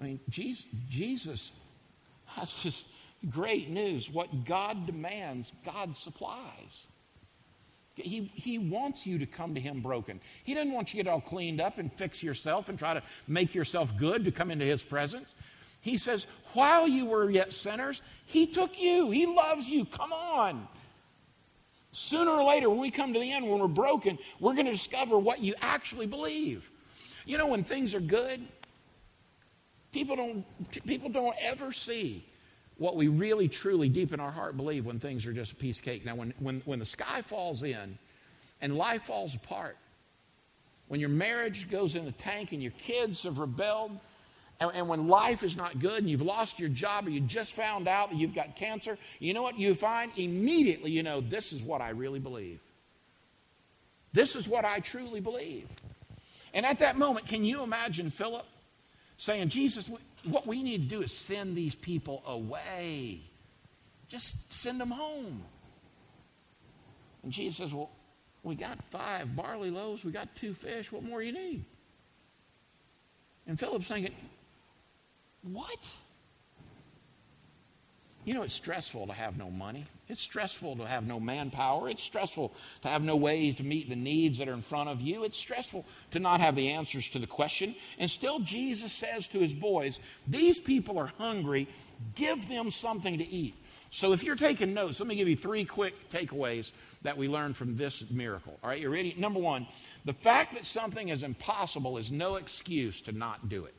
I 0.00 0.04
mean, 0.04 0.20
Jesus, 0.28 1.52
has 2.26 2.62
this 2.62 2.84
great 3.30 3.70
news. 3.70 4.10
What 4.10 4.44
God 4.44 4.86
demands, 4.86 5.52
God 5.64 5.96
supplies. 5.96 6.86
He, 7.94 8.30
he 8.34 8.58
wants 8.58 9.06
you 9.06 9.18
to 9.18 9.26
come 9.26 9.54
to 9.54 9.60
Him 9.60 9.80
broken. 9.80 10.20
He 10.44 10.52
doesn't 10.52 10.72
want 10.72 10.92
you 10.92 10.98
to 10.98 11.04
get 11.04 11.10
all 11.10 11.20
cleaned 11.20 11.62
up 11.62 11.78
and 11.78 11.90
fix 11.92 12.22
yourself 12.22 12.68
and 12.68 12.78
try 12.78 12.92
to 12.92 13.02
make 13.26 13.54
yourself 13.54 13.96
good 13.96 14.26
to 14.26 14.30
come 14.30 14.50
into 14.50 14.66
His 14.66 14.84
presence. 14.84 15.34
He 15.80 15.96
says, 15.96 16.26
while 16.52 16.86
you 16.86 17.06
were 17.06 17.30
yet 17.30 17.54
sinners, 17.54 18.02
He 18.26 18.46
took 18.46 18.80
you. 18.80 19.10
He 19.10 19.24
loves 19.24 19.68
you. 19.68 19.86
Come 19.86 20.12
on. 20.12 20.68
Sooner 21.92 22.32
or 22.32 22.44
later, 22.44 22.68
when 22.68 22.80
we 22.80 22.90
come 22.90 23.14
to 23.14 23.20
the 23.20 23.32
end, 23.32 23.48
when 23.48 23.60
we're 23.60 23.68
broken, 23.68 24.18
we're 24.40 24.52
going 24.52 24.66
to 24.66 24.72
discover 24.72 25.18
what 25.18 25.40
you 25.40 25.54
actually 25.62 26.06
believe. 26.06 26.70
You 27.24 27.38
know, 27.38 27.46
when 27.46 27.64
things 27.64 27.94
are 27.94 28.00
good, 28.00 28.46
People 29.92 30.16
don't, 30.16 30.44
people 30.86 31.08
don't 31.08 31.36
ever 31.40 31.72
see 31.72 32.24
what 32.78 32.96
we 32.96 33.08
really, 33.08 33.48
truly, 33.48 33.88
deep 33.88 34.12
in 34.12 34.20
our 34.20 34.30
heart 34.30 34.56
believe 34.56 34.84
when 34.84 34.98
things 34.98 35.26
are 35.26 35.32
just 35.32 35.52
a 35.52 35.56
piece 35.56 35.78
of 35.78 35.84
cake. 35.84 36.04
Now, 36.04 36.14
when, 36.14 36.34
when, 36.38 36.62
when 36.64 36.78
the 36.78 36.84
sky 36.84 37.22
falls 37.22 37.62
in 37.62 37.98
and 38.60 38.76
life 38.76 39.04
falls 39.04 39.34
apart, 39.34 39.76
when 40.88 41.00
your 41.00 41.08
marriage 41.08 41.70
goes 41.70 41.94
in 41.94 42.04
the 42.04 42.12
tank 42.12 42.52
and 42.52 42.62
your 42.62 42.72
kids 42.72 43.22
have 43.22 43.38
rebelled, 43.38 43.98
and, 44.60 44.70
and, 44.74 44.88
when 44.88 45.08
life 45.08 45.42
is 45.42 45.56
not 45.56 45.78
good 45.80 45.98
and 45.98 46.08
you've 46.08 46.22
lost 46.22 46.58
your 46.58 46.68
job 46.68 47.06
or 47.06 47.10
you 47.10 47.20
just 47.20 47.54
found 47.54 47.88
out 47.88 48.10
that 48.10 48.16
you've 48.16 48.34
got 48.34 48.56
cancer, 48.56 48.96
you 49.18 49.34
know 49.34 49.42
what 49.42 49.58
you 49.58 49.74
find? 49.74 50.12
Immediately, 50.16 50.90
you 50.90 51.02
know, 51.02 51.20
this 51.20 51.52
is 51.52 51.62
what 51.62 51.80
I 51.80 51.90
really 51.90 52.20
believe. 52.20 52.60
This 54.12 54.34
is 54.34 54.48
what 54.48 54.64
I 54.64 54.80
truly 54.80 55.20
believe. 55.20 55.66
And 56.54 56.64
at 56.64 56.78
that 56.78 56.96
moment, 56.96 57.26
can 57.26 57.44
you 57.44 57.62
imagine 57.62 58.08
Philip? 58.08 58.46
Saying, 59.16 59.48
Jesus, 59.48 59.90
what 60.24 60.46
we 60.46 60.62
need 60.62 60.88
to 60.88 60.96
do 60.96 61.02
is 61.02 61.12
send 61.12 61.56
these 61.56 61.74
people 61.74 62.22
away. 62.26 63.20
Just 64.08 64.52
send 64.52 64.80
them 64.80 64.90
home. 64.90 65.42
And 67.22 67.32
Jesus 67.32 67.58
says, 67.58 67.72
Well, 67.72 67.90
we 68.42 68.54
got 68.54 68.82
five 68.88 69.34
barley 69.34 69.70
loaves, 69.70 70.04
we 70.04 70.12
got 70.12 70.34
two 70.36 70.54
fish, 70.54 70.92
what 70.92 71.02
more 71.02 71.20
do 71.20 71.26
you 71.26 71.32
need? 71.32 71.64
And 73.46 73.58
Philip's 73.58 73.88
thinking, 73.88 74.14
What? 75.42 75.84
You 78.26 78.34
know, 78.34 78.42
it's 78.42 78.54
stressful 78.54 79.06
to 79.06 79.12
have 79.12 79.38
no 79.38 79.52
money. 79.52 79.86
It's 80.08 80.20
stressful 80.20 80.74
to 80.78 80.86
have 80.86 81.06
no 81.06 81.20
manpower. 81.20 81.88
It's 81.88 82.02
stressful 82.02 82.52
to 82.82 82.88
have 82.88 83.04
no 83.04 83.14
ways 83.14 83.54
to 83.56 83.62
meet 83.62 83.88
the 83.88 83.94
needs 83.94 84.38
that 84.38 84.48
are 84.48 84.52
in 84.52 84.62
front 84.62 84.88
of 84.88 85.00
you. 85.00 85.22
It's 85.22 85.38
stressful 85.38 85.86
to 86.10 86.18
not 86.18 86.40
have 86.40 86.56
the 86.56 86.70
answers 86.70 87.08
to 87.10 87.20
the 87.20 87.28
question. 87.28 87.76
And 88.00 88.10
still, 88.10 88.40
Jesus 88.40 88.92
says 88.92 89.28
to 89.28 89.38
his 89.38 89.54
boys, 89.54 90.00
These 90.26 90.58
people 90.58 90.98
are 90.98 91.12
hungry. 91.18 91.68
Give 92.16 92.48
them 92.48 92.72
something 92.72 93.16
to 93.16 93.24
eat. 93.24 93.54
So, 93.92 94.12
if 94.12 94.24
you're 94.24 94.34
taking 94.34 94.74
notes, 94.74 94.98
let 94.98 95.06
me 95.06 95.14
give 95.14 95.28
you 95.28 95.36
three 95.36 95.64
quick 95.64 96.10
takeaways 96.10 96.72
that 97.02 97.16
we 97.16 97.28
learned 97.28 97.56
from 97.56 97.76
this 97.76 98.10
miracle. 98.10 98.58
All 98.60 98.70
right, 98.70 98.80
you 98.80 98.90
ready? 98.90 99.14
Number 99.16 99.38
one, 99.38 99.68
the 100.04 100.12
fact 100.12 100.54
that 100.54 100.64
something 100.64 101.10
is 101.10 101.22
impossible 101.22 101.96
is 101.96 102.10
no 102.10 102.34
excuse 102.34 103.00
to 103.02 103.12
not 103.12 103.48
do 103.48 103.66
it. 103.66 103.74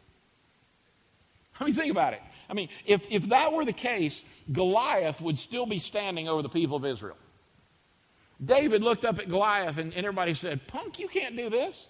I 1.59 1.65
mean, 1.65 1.73
think 1.73 1.91
about 1.91 2.13
it. 2.13 2.21
I 2.49 2.53
mean, 2.53 2.69
if, 2.85 3.05
if 3.09 3.29
that 3.29 3.51
were 3.51 3.65
the 3.65 3.73
case, 3.73 4.23
Goliath 4.51 5.21
would 5.21 5.37
still 5.37 5.65
be 5.65 5.79
standing 5.79 6.27
over 6.27 6.41
the 6.41 6.49
people 6.49 6.77
of 6.77 6.85
Israel. 6.85 7.17
David 8.43 8.83
looked 8.83 9.03
up 9.03 9.19
at 9.19 9.29
Goliath 9.29 9.77
and, 9.77 9.93
and 9.93 10.05
everybody 10.05 10.33
said, 10.33 10.67
Punk, 10.67 10.99
you 10.99 11.07
can't 11.07 11.35
do 11.35 11.49
this. 11.49 11.87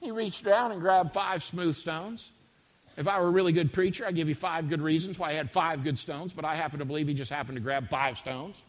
He 0.00 0.10
reached 0.10 0.44
down 0.44 0.72
and 0.72 0.80
grabbed 0.80 1.14
five 1.14 1.42
smooth 1.44 1.76
stones. 1.76 2.30
If 2.96 3.08
I 3.08 3.20
were 3.20 3.28
a 3.28 3.30
really 3.30 3.52
good 3.52 3.72
preacher, 3.72 4.04
I'd 4.04 4.16
give 4.16 4.28
you 4.28 4.34
five 4.34 4.68
good 4.68 4.82
reasons 4.82 5.18
why 5.18 5.30
he 5.30 5.36
had 5.36 5.50
five 5.50 5.82
good 5.82 5.98
stones, 5.98 6.32
but 6.32 6.44
I 6.44 6.56
happen 6.56 6.80
to 6.80 6.84
believe 6.84 7.08
he 7.08 7.14
just 7.14 7.30
happened 7.30 7.56
to 7.56 7.62
grab 7.62 7.88
five 7.88 8.18
stones. 8.18 8.60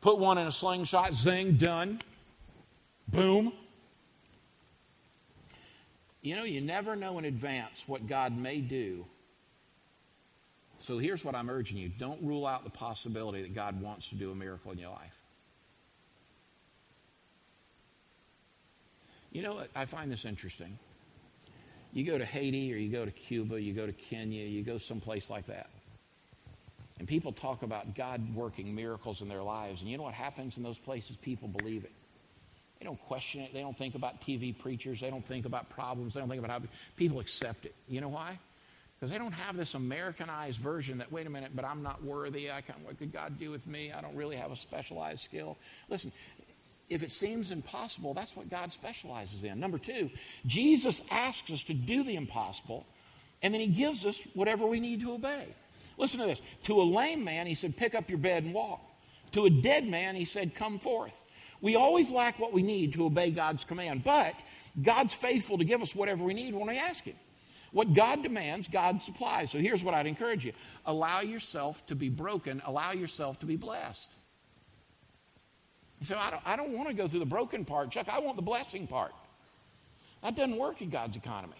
Put 0.00 0.18
one 0.18 0.38
in 0.38 0.46
a 0.46 0.52
slingshot, 0.52 1.12
zing, 1.12 1.52
done. 1.52 2.00
Boom. 3.06 3.52
You 6.22 6.36
know, 6.36 6.44
you 6.44 6.60
never 6.60 6.96
know 6.96 7.18
in 7.18 7.24
advance 7.24 7.84
what 7.86 8.06
God 8.06 8.36
may 8.36 8.60
do 8.60 9.04
so 10.80 10.98
here's 10.98 11.24
what 11.24 11.34
I'm 11.34 11.50
urging 11.50 11.76
you 11.76 11.88
don't 11.88 12.22
rule 12.22 12.46
out 12.46 12.64
the 12.64 12.70
possibility 12.70 13.42
that 13.42 13.54
God 13.54 13.80
wants 13.80 14.08
to 14.08 14.14
do 14.14 14.30
a 14.30 14.34
miracle 14.34 14.72
in 14.72 14.78
your 14.78 14.90
life. 14.90 15.16
You 19.30 19.42
know, 19.42 19.54
what 19.54 19.70
I 19.76 19.84
find 19.84 20.10
this 20.10 20.24
interesting. 20.24 20.78
You 21.92 22.04
go 22.04 22.18
to 22.18 22.24
Haiti 22.24 22.72
or 22.72 22.76
you 22.76 22.90
go 22.90 23.04
to 23.04 23.10
Cuba, 23.10 23.60
you 23.60 23.72
go 23.72 23.86
to 23.86 23.92
Kenya, 23.92 24.44
you 24.44 24.62
go 24.62 24.78
someplace 24.78 25.28
like 25.28 25.46
that. 25.46 25.68
And 26.98 27.08
people 27.08 27.32
talk 27.32 27.62
about 27.62 27.94
God 27.94 28.34
working 28.34 28.74
miracles 28.74 29.22
in 29.22 29.28
their 29.28 29.42
lives. 29.42 29.80
And 29.80 29.90
you 29.90 29.96
know 29.96 30.02
what 30.02 30.14
happens 30.14 30.56
in 30.56 30.62
those 30.62 30.78
places? 30.78 31.16
People 31.16 31.48
believe 31.48 31.84
it. 31.84 31.92
They 32.78 32.86
don't 32.86 33.00
question 33.06 33.42
it. 33.42 33.52
They 33.52 33.60
don't 33.60 33.76
think 33.76 33.94
about 33.94 34.22
TV 34.22 34.56
preachers. 34.56 35.00
They 35.00 35.10
don't 35.10 35.26
think 35.26 35.46
about 35.46 35.68
problems. 35.70 36.14
They 36.14 36.20
don't 36.20 36.28
think 36.28 36.42
about 36.42 36.62
how 36.62 36.68
people 36.96 37.20
accept 37.20 37.66
it. 37.66 37.74
You 37.88 38.00
know 38.00 38.08
why? 38.08 38.38
Because 39.00 39.10
they 39.10 39.18
don't 39.18 39.32
have 39.32 39.56
this 39.56 39.72
Americanized 39.72 40.60
version 40.60 40.98
that, 40.98 41.10
wait 41.10 41.26
a 41.26 41.30
minute, 41.30 41.52
but 41.54 41.64
I'm 41.64 41.82
not 41.82 42.04
worthy. 42.04 42.52
I 42.52 42.60
can't, 42.60 42.84
what 42.84 42.98
could 42.98 43.14
God 43.14 43.38
do 43.38 43.50
with 43.50 43.66
me? 43.66 43.90
I 43.92 44.02
don't 44.02 44.14
really 44.14 44.36
have 44.36 44.52
a 44.52 44.56
specialized 44.56 45.22
skill. 45.22 45.56
Listen, 45.88 46.12
if 46.90 47.02
it 47.02 47.10
seems 47.10 47.50
impossible, 47.50 48.12
that's 48.12 48.36
what 48.36 48.50
God 48.50 48.74
specializes 48.74 49.42
in. 49.42 49.58
Number 49.58 49.78
two, 49.78 50.10
Jesus 50.44 51.00
asks 51.10 51.50
us 51.50 51.62
to 51.64 51.74
do 51.74 52.02
the 52.04 52.14
impossible, 52.14 52.84
and 53.42 53.54
then 53.54 53.62
he 53.62 53.68
gives 53.68 54.04
us 54.04 54.20
whatever 54.34 54.66
we 54.66 54.80
need 54.80 55.00
to 55.00 55.12
obey. 55.12 55.46
Listen 55.96 56.20
to 56.20 56.26
this. 56.26 56.42
To 56.64 56.78
a 56.80 56.84
lame 56.84 57.24
man, 57.24 57.46
he 57.46 57.54
said, 57.54 57.78
pick 57.78 57.94
up 57.94 58.10
your 58.10 58.18
bed 58.18 58.44
and 58.44 58.52
walk. 58.52 58.82
To 59.32 59.46
a 59.46 59.50
dead 59.50 59.86
man, 59.86 60.14
he 60.14 60.26
said, 60.26 60.54
come 60.54 60.78
forth. 60.78 61.14
We 61.62 61.74
always 61.74 62.10
lack 62.10 62.38
what 62.38 62.52
we 62.52 62.62
need 62.62 62.92
to 62.94 63.06
obey 63.06 63.30
God's 63.30 63.64
command, 63.64 64.04
but 64.04 64.34
God's 64.82 65.14
faithful 65.14 65.56
to 65.56 65.64
give 65.64 65.80
us 65.80 65.94
whatever 65.94 66.22
we 66.22 66.34
need 66.34 66.54
when 66.54 66.66
we 66.66 66.76
ask 66.76 67.04
him. 67.04 67.16
What 67.72 67.94
God 67.94 68.22
demands, 68.22 68.66
God 68.66 69.00
supplies. 69.00 69.50
So 69.50 69.58
here's 69.58 69.84
what 69.84 69.94
I'd 69.94 70.06
encourage 70.06 70.44
you 70.44 70.52
allow 70.84 71.20
yourself 71.20 71.84
to 71.86 71.94
be 71.94 72.08
broken, 72.08 72.62
allow 72.66 72.92
yourself 72.92 73.38
to 73.40 73.46
be 73.46 73.56
blessed. 73.56 74.14
So 76.02 76.16
I 76.16 76.30
don't, 76.30 76.42
I 76.46 76.56
don't 76.56 76.72
want 76.72 76.88
to 76.88 76.94
go 76.94 77.06
through 77.06 77.20
the 77.20 77.26
broken 77.26 77.64
part, 77.64 77.90
Chuck. 77.90 78.08
I 78.08 78.20
want 78.20 78.36
the 78.36 78.42
blessing 78.42 78.86
part. 78.86 79.12
That 80.22 80.34
doesn't 80.34 80.56
work 80.56 80.82
in 80.82 80.90
God's 80.90 81.16
economy. 81.16 81.56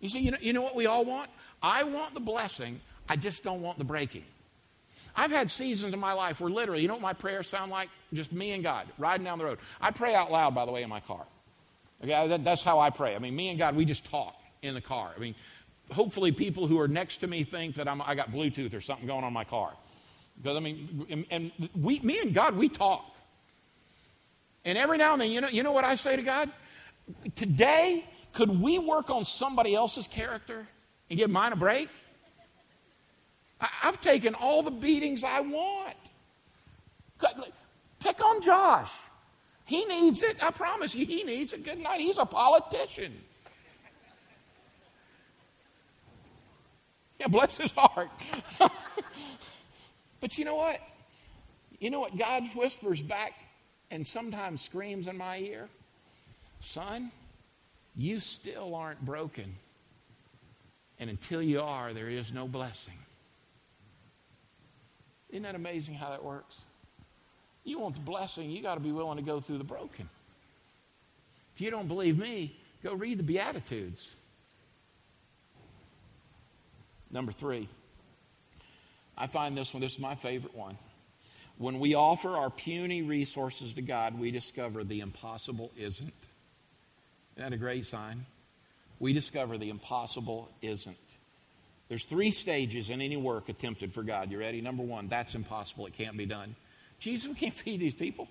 You 0.00 0.08
see, 0.08 0.20
you 0.20 0.30
know, 0.30 0.38
you 0.40 0.52
know 0.52 0.62
what 0.62 0.76
we 0.76 0.86
all 0.86 1.04
want? 1.04 1.30
I 1.62 1.82
want 1.84 2.14
the 2.14 2.20
blessing, 2.20 2.80
I 3.08 3.16
just 3.16 3.42
don't 3.42 3.62
want 3.62 3.78
the 3.78 3.84
breaking. 3.84 4.24
I've 5.16 5.30
had 5.30 5.50
seasons 5.50 5.94
in 5.94 6.00
my 6.00 6.12
life 6.12 6.40
where 6.40 6.50
literally, 6.50 6.82
you 6.82 6.88
know 6.88 6.94
what 6.94 7.02
my 7.02 7.12
prayers 7.12 7.46
sound 7.46 7.70
like? 7.70 7.88
Just 8.12 8.32
me 8.32 8.50
and 8.50 8.64
God 8.64 8.88
riding 8.98 9.24
down 9.24 9.38
the 9.38 9.44
road. 9.44 9.58
I 9.80 9.92
pray 9.92 10.14
out 10.14 10.32
loud, 10.32 10.54
by 10.54 10.66
the 10.66 10.72
way, 10.72 10.82
in 10.82 10.88
my 10.88 11.00
car. 11.00 11.24
Okay, 12.02 12.28
that, 12.28 12.42
that's 12.42 12.64
how 12.64 12.80
I 12.80 12.90
pray. 12.90 13.14
I 13.14 13.18
mean, 13.20 13.36
me 13.36 13.50
and 13.50 13.58
God, 13.58 13.76
we 13.76 13.84
just 13.84 14.04
talk 14.04 14.34
in 14.64 14.74
the 14.74 14.80
car. 14.80 15.12
I 15.16 15.20
mean, 15.20 15.34
hopefully 15.92 16.32
people 16.32 16.66
who 16.66 16.80
are 16.80 16.88
next 16.88 17.18
to 17.18 17.26
me 17.26 17.44
think 17.44 17.76
that 17.76 17.86
I'm, 17.86 18.00
I 18.02 18.14
got 18.14 18.32
Bluetooth 18.32 18.74
or 18.74 18.80
something 18.80 19.06
going 19.06 19.24
on 19.24 19.32
my 19.32 19.44
car. 19.44 19.72
Because, 20.42 20.56
I 20.56 20.60
mean, 20.60 21.26
and 21.30 21.52
we, 21.80 22.00
me 22.00 22.20
and 22.20 22.34
God, 22.34 22.56
we 22.56 22.68
talk. 22.68 23.04
And 24.64 24.78
every 24.78 24.98
now 24.98 25.12
and 25.12 25.22
then, 25.22 25.30
you 25.30 25.40
know, 25.40 25.48
you 25.48 25.62
know 25.62 25.72
what 25.72 25.84
I 25.84 25.94
say 25.94 26.16
to 26.16 26.22
God? 26.22 26.50
Today, 27.36 28.04
could 28.32 28.60
we 28.60 28.78
work 28.78 29.10
on 29.10 29.24
somebody 29.24 29.74
else's 29.74 30.06
character 30.06 30.66
and 31.10 31.18
give 31.18 31.30
mine 31.30 31.52
a 31.52 31.56
break? 31.56 31.88
I, 33.60 33.68
I've 33.84 34.00
taken 34.00 34.34
all 34.34 34.62
the 34.62 34.70
beatings 34.70 35.22
I 35.22 35.40
want. 35.40 35.94
Pick 38.00 38.24
on 38.24 38.40
Josh. 38.40 38.92
He 39.66 39.84
needs 39.84 40.22
it. 40.22 40.42
I 40.42 40.50
promise 40.50 40.94
you, 40.94 41.06
he 41.06 41.22
needs 41.22 41.52
it. 41.52 41.64
Good 41.64 41.78
night. 41.78 42.00
He's 42.00 42.18
a 42.18 42.26
politician. 42.26 43.14
Yeah, 47.24 47.28
bless 47.28 47.56
his 47.56 47.70
heart. 47.70 48.10
but 50.20 50.36
you 50.36 50.44
know 50.44 50.56
what? 50.56 50.78
You 51.80 51.88
know 51.88 52.00
what 52.00 52.18
God 52.18 52.44
whispers 52.54 53.00
back 53.00 53.32
and 53.90 54.06
sometimes 54.06 54.60
screams 54.60 55.06
in 55.08 55.16
my 55.16 55.38
ear? 55.38 55.70
Son, 56.60 57.10
you 57.96 58.20
still 58.20 58.74
aren't 58.74 59.02
broken. 59.02 59.56
And 60.98 61.08
until 61.08 61.42
you 61.42 61.62
are, 61.62 61.94
there 61.94 62.10
is 62.10 62.30
no 62.30 62.46
blessing. 62.46 62.98
Isn't 65.30 65.44
that 65.44 65.54
amazing 65.54 65.94
how 65.94 66.10
that 66.10 66.22
works? 66.22 66.60
You 67.64 67.78
want 67.78 67.94
the 67.94 68.02
blessing, 68.02 68.50
you 68.50 68.62
got 68.62 68.74
to 68.74 68.80
be 68.80 68.92
willing 68.92 69.16
to 69.16 69.22
go 69.22 69.40
through 69.40 69.58
the 69.58 69.64
broken. 69.64 70.10
If 71.54 71.62
you 71.62 71.70
don't 71.70 71.88
believe 71.88 72.18
me, 72.18 72.54
go 72.82 72.92
read 72.92 73.18
the 73.18 73.22
Beatitudes. 73.22 74.14
Number 77.10 77.32
three, 77.32 77.68
I 79.16 79.26
find 79.26 79.56
this 79.56 79.72
one, 79.72 79.80
this 79.80 79.92
is 79.92 79.98
my 80.00 80.14
favorite 80.14 80.54
one. 80.54 80.76
When 81.56 81.78
we 81.78 81.94
offer 81.94 82.36
our 82.36 82.50
puny 82.50 83.02
resources 83.02 83.74
to 83.74 83.82
God, 83.82 84.18
we 84.18 84.30
discover 84.30 84.82
the 84.82 85.00
impossible 85.00 85.70
isn't. 85.76 86.12
Isn't 87.36 87.50
that 87.50 87.52
a 87.52 87.56
great 87.56 87.86
sign? 87.86 88.26
We 88.98 89.12
discover 89.12 89.56
the 89.56 89.70
impossible 89.70 90.50
isn't. 90.62 90.96
There's 91.88 92.04
three 92.04 92.30
stages 92.30 92.90
in 92.90 93.00
any 93.00 93.16
work 93.16 93.48
attempted 93.48 93.92
for 93.92 94.02
God. 94.02 94.30
You 94.30 94.38
ready? 94.38 94.60
Number 94.60 94.82
one, 94.82 95.08
that's 95.08 95.34
impossible. 95.34 95.86
It 95.86 95.92
can't 95.92 96.16
be 96.16 96.26
done. 96.26 96.56
Jesus, 96.98 97.28
we 97.28 97.34
can't 97.34 97.54
feed 97.58 97.80
these 97.80 97.94
people. 97.94 98.28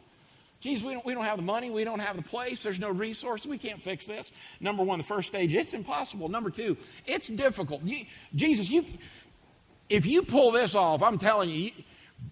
Jesus, 0.64 0.86
we 0.86 0.94
don't, 0.94 1.06
we 1.06 1.14
don't 1.14 1.26
have 1.26 1.36
the 1.36 1.44
money. 1.44 1.70
We 1.70 1.84
don't 1.84 2.00
have 2.00 2.16
the 2.16 2.24
place. 2.24 2.64
There's 2.64 2.80
no 2.80 2.90
resources. 2.90 3.46
We 3.46 3.58
can't 3.58 3.84
fix 3.84 4.08
this. 4.08 4.32
Number 4.62 4.82
one, 4.82 4.98
the 4.98 5.04
first 5.04 5.28
stage, 5.28 5.54
it's 5.54 5.74
impossible. 5.74 6.30
Number 6.30 6.50
two, 6.50 6.78
it's 7.06 7.28
difficult. 7.28 7.84
You, 7.84 8.06
Jesus, 8.34 8.70
you, 8.70 8.86
if 9.90 10.06
you 10.06 10.24
pull 10.24 10.52
this 10.52 10.74
off, 10.74 11.04
I'm 11.04 11.18
telling 11.18 11.50
you, 11.50 11.72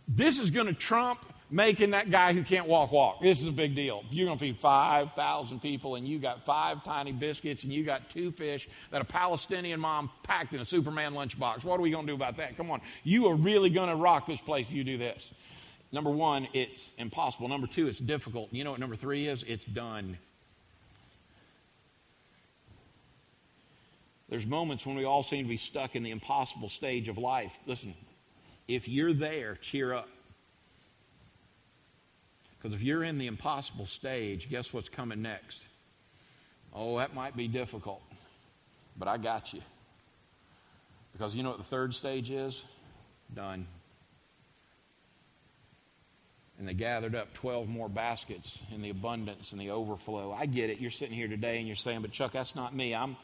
this 0.08 0.40
is 0.40 0.50
going 0.50 0.68
to 0.68 0.74
trump 0.74 1.26
making 1.50 1.90
that 1.90 2.10
guy 2.10 2.32
who 2.32 2.42
can't 2.42 2.70
walk 2.70 2.94
walk. 2.94 3.20
This 3.22 3.42
is 3.42 3.48
a 3.48 3.52
big 3.52 3.76
deal. 3.76 4.06
You're 4.12 4.28
going 4.28 4.38
to 4.38 4.46
feed 4.46 4.60
5,000 4.60 5.60
people 5.60 5.96
and 5.96 6.08
you 6.08 6.18
got 6.18 6.46
five 6.46 6.86
tiny 6.86 7.12
biscuits 7.12 7.66
and 7.66 7.74
you 7.74 7.84
got 7.84 8.10
two 8.10 8.32
fish 8.32 8.70
that 8.92 9.02
a 9.02 9.06
Palestinian 9.06 9.82
mom 9.82 10.10
packed 10.24 10.54
in 10.54 10.62
a 10.62 10.66
Superman 10.66 11.16
lunchbox. 11.16 11.66
What 11.66 11.82
are 11.82 11.84
we 11.84 11.92
going 11.92 12.08
to 12.08 12.12
do 12.14 12.16
about 12.16 12.38
that? 12.38 12.56
Come 12.56 12.72
on. 12.72 12.80
You 13.04 13.28
are 13.28 13.36
really 13.36 13.70
going 13.70 13.90
to 13.90 13.98
rock 13.98 14.26
this 14.26 14.40
place 14.40 14.68
if 14.70 14.74
you 14.74 14.86
do 14.86 14.98
this. 14.98 15.34
Number 15.92 16.10
one, 16.10 16.48
it's 16.54 16.94
impossible. 16.98 17.48
Number 17.50 17.68
two, 17.68 17.88
it's 17.88 18.00
difficult. 18.00 18.50
You 18.52 18.64
know 18.64 18.72
what 18.72 18.80
number 18.80 18.96
three 18.96 19.28
is? 19.28 19.44
It's 19.44 19.66
done. 19.66 20.18
There's 24.30 24.48
moments 24.48 24.86
when 24.86 24.96
we 24.96 25.04
all 25.04 25.24
seem 25.24 25.44
to 25.44 25.50
be 25.50 25.58
stuck 25.58 25.96
in 25.98 26.04
the 26.04 26.12
impossible 26.12 26.70
stage 26.70 27.10
of 27.10 27.18
life. 27.18 27.58
Listen, 27.66 27.94
if 28.70 28.88
you're 28.88 29.12
there, 29.12 29.56
cheer 29.56 29.94
up. 29.94 30.08
Because 32.58 32.74
if 32.74 32.82
you're 32.82 33.04
in 33.04 33.18
the 33.18 33.28
impossible 33.28 33.86
stage, 33.86 34.50
guess 34.50 34.72
what's 34.72 34.88
coming 34.88 35.22
next? 35.22 35.64
Oh, 36.74 37.00
that 37.00 37.14
might 37.14 37.36
be 37.36 37.50
difficult, 37.50 38.02
but 38.98 39.10
I 39.10 39.18
got 39.18 39.52
you. 39.52 39.62
Because 41.12 41.36
you 41.36 41.44
know 41.44 41.50
what 41.50 41.58
the 41.58 41.66
third 41.66 41.94
stage 41.94 42.32
is? 42.32 42.64
Done 43.36 43.68
and 46.62 46.70
they 46.70 46.76
gathered 46.76 47.16
up 47.16 47.34
12 47.34 47.68
more 47.68 47.90
baskets 47.90 48.62
in 48.72 48.84
the 48.84 48.92
abundance 48.92 49.52
and 49.52 49.60
the 49.60 49.72
overflow. 49.72 50.32
I 50.32 50.46
get 50.46 50.70
it. 50.70 50.78
You're 50.78 50.92
sitting 50.92 51.16
here 51.16 51.28
today 51.28 51.58
and 51.58 51.66
you're 51.66 51.76
saying, 51.76 52.04
but 52.04 52.12
Chuck, 52.12 52.34
that's 52.34 52.56
not 52.56 52.76
me. 52.76 52.94
I'm, 52.94 53.18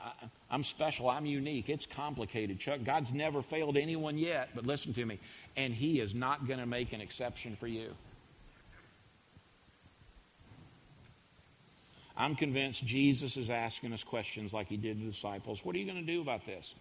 I, 0.00 0.54
am 0.54 0.62
special. 0.62 1.10
I'm 1.10 1.26
unique. 1.26 1.68
It's 1.68 1.84
complicated, 1.84 2.60
Chuck. 2.60 2.84
God's 2.84 3.12
never 3.12 3.42
failed 3.42 3.76
anyone 3.76 4.18
yet, 4.18 4.50
but 4.54 4.66
listen 4.66 4.94
to 4.94 5.04
me. 5.04 5.18
And 5.56 5.74
He 5.74 5.98
is 5.98 6.14
not 6.14 6.46
going 6.46 6.60
to 6.60 6.66
make 6.66 6.92
an 6.92 7.00
exception 7.00 7.56
for 7.56 7.66
you. 7.66 7.92
I'm 12.16 12.36
convinced 12.36 12.86
Jesus 12.86 13.36
is 13.36 13.50
asking 13.50 13.94
us 13.94 14.04
questions 14.04 14.54
like 14.54 14.68
He 14.68 14.76
did 14.76 15.00
the 15.00 15.06
disciples. 15.06 15.64
What 15.64 15.74
are 15.74 15.80
you 15.80 15.86
going 15.86 16.06
to 16.06 16.12
do 16.12 16.22
about 16.22 16.46
this? 16.46 16.72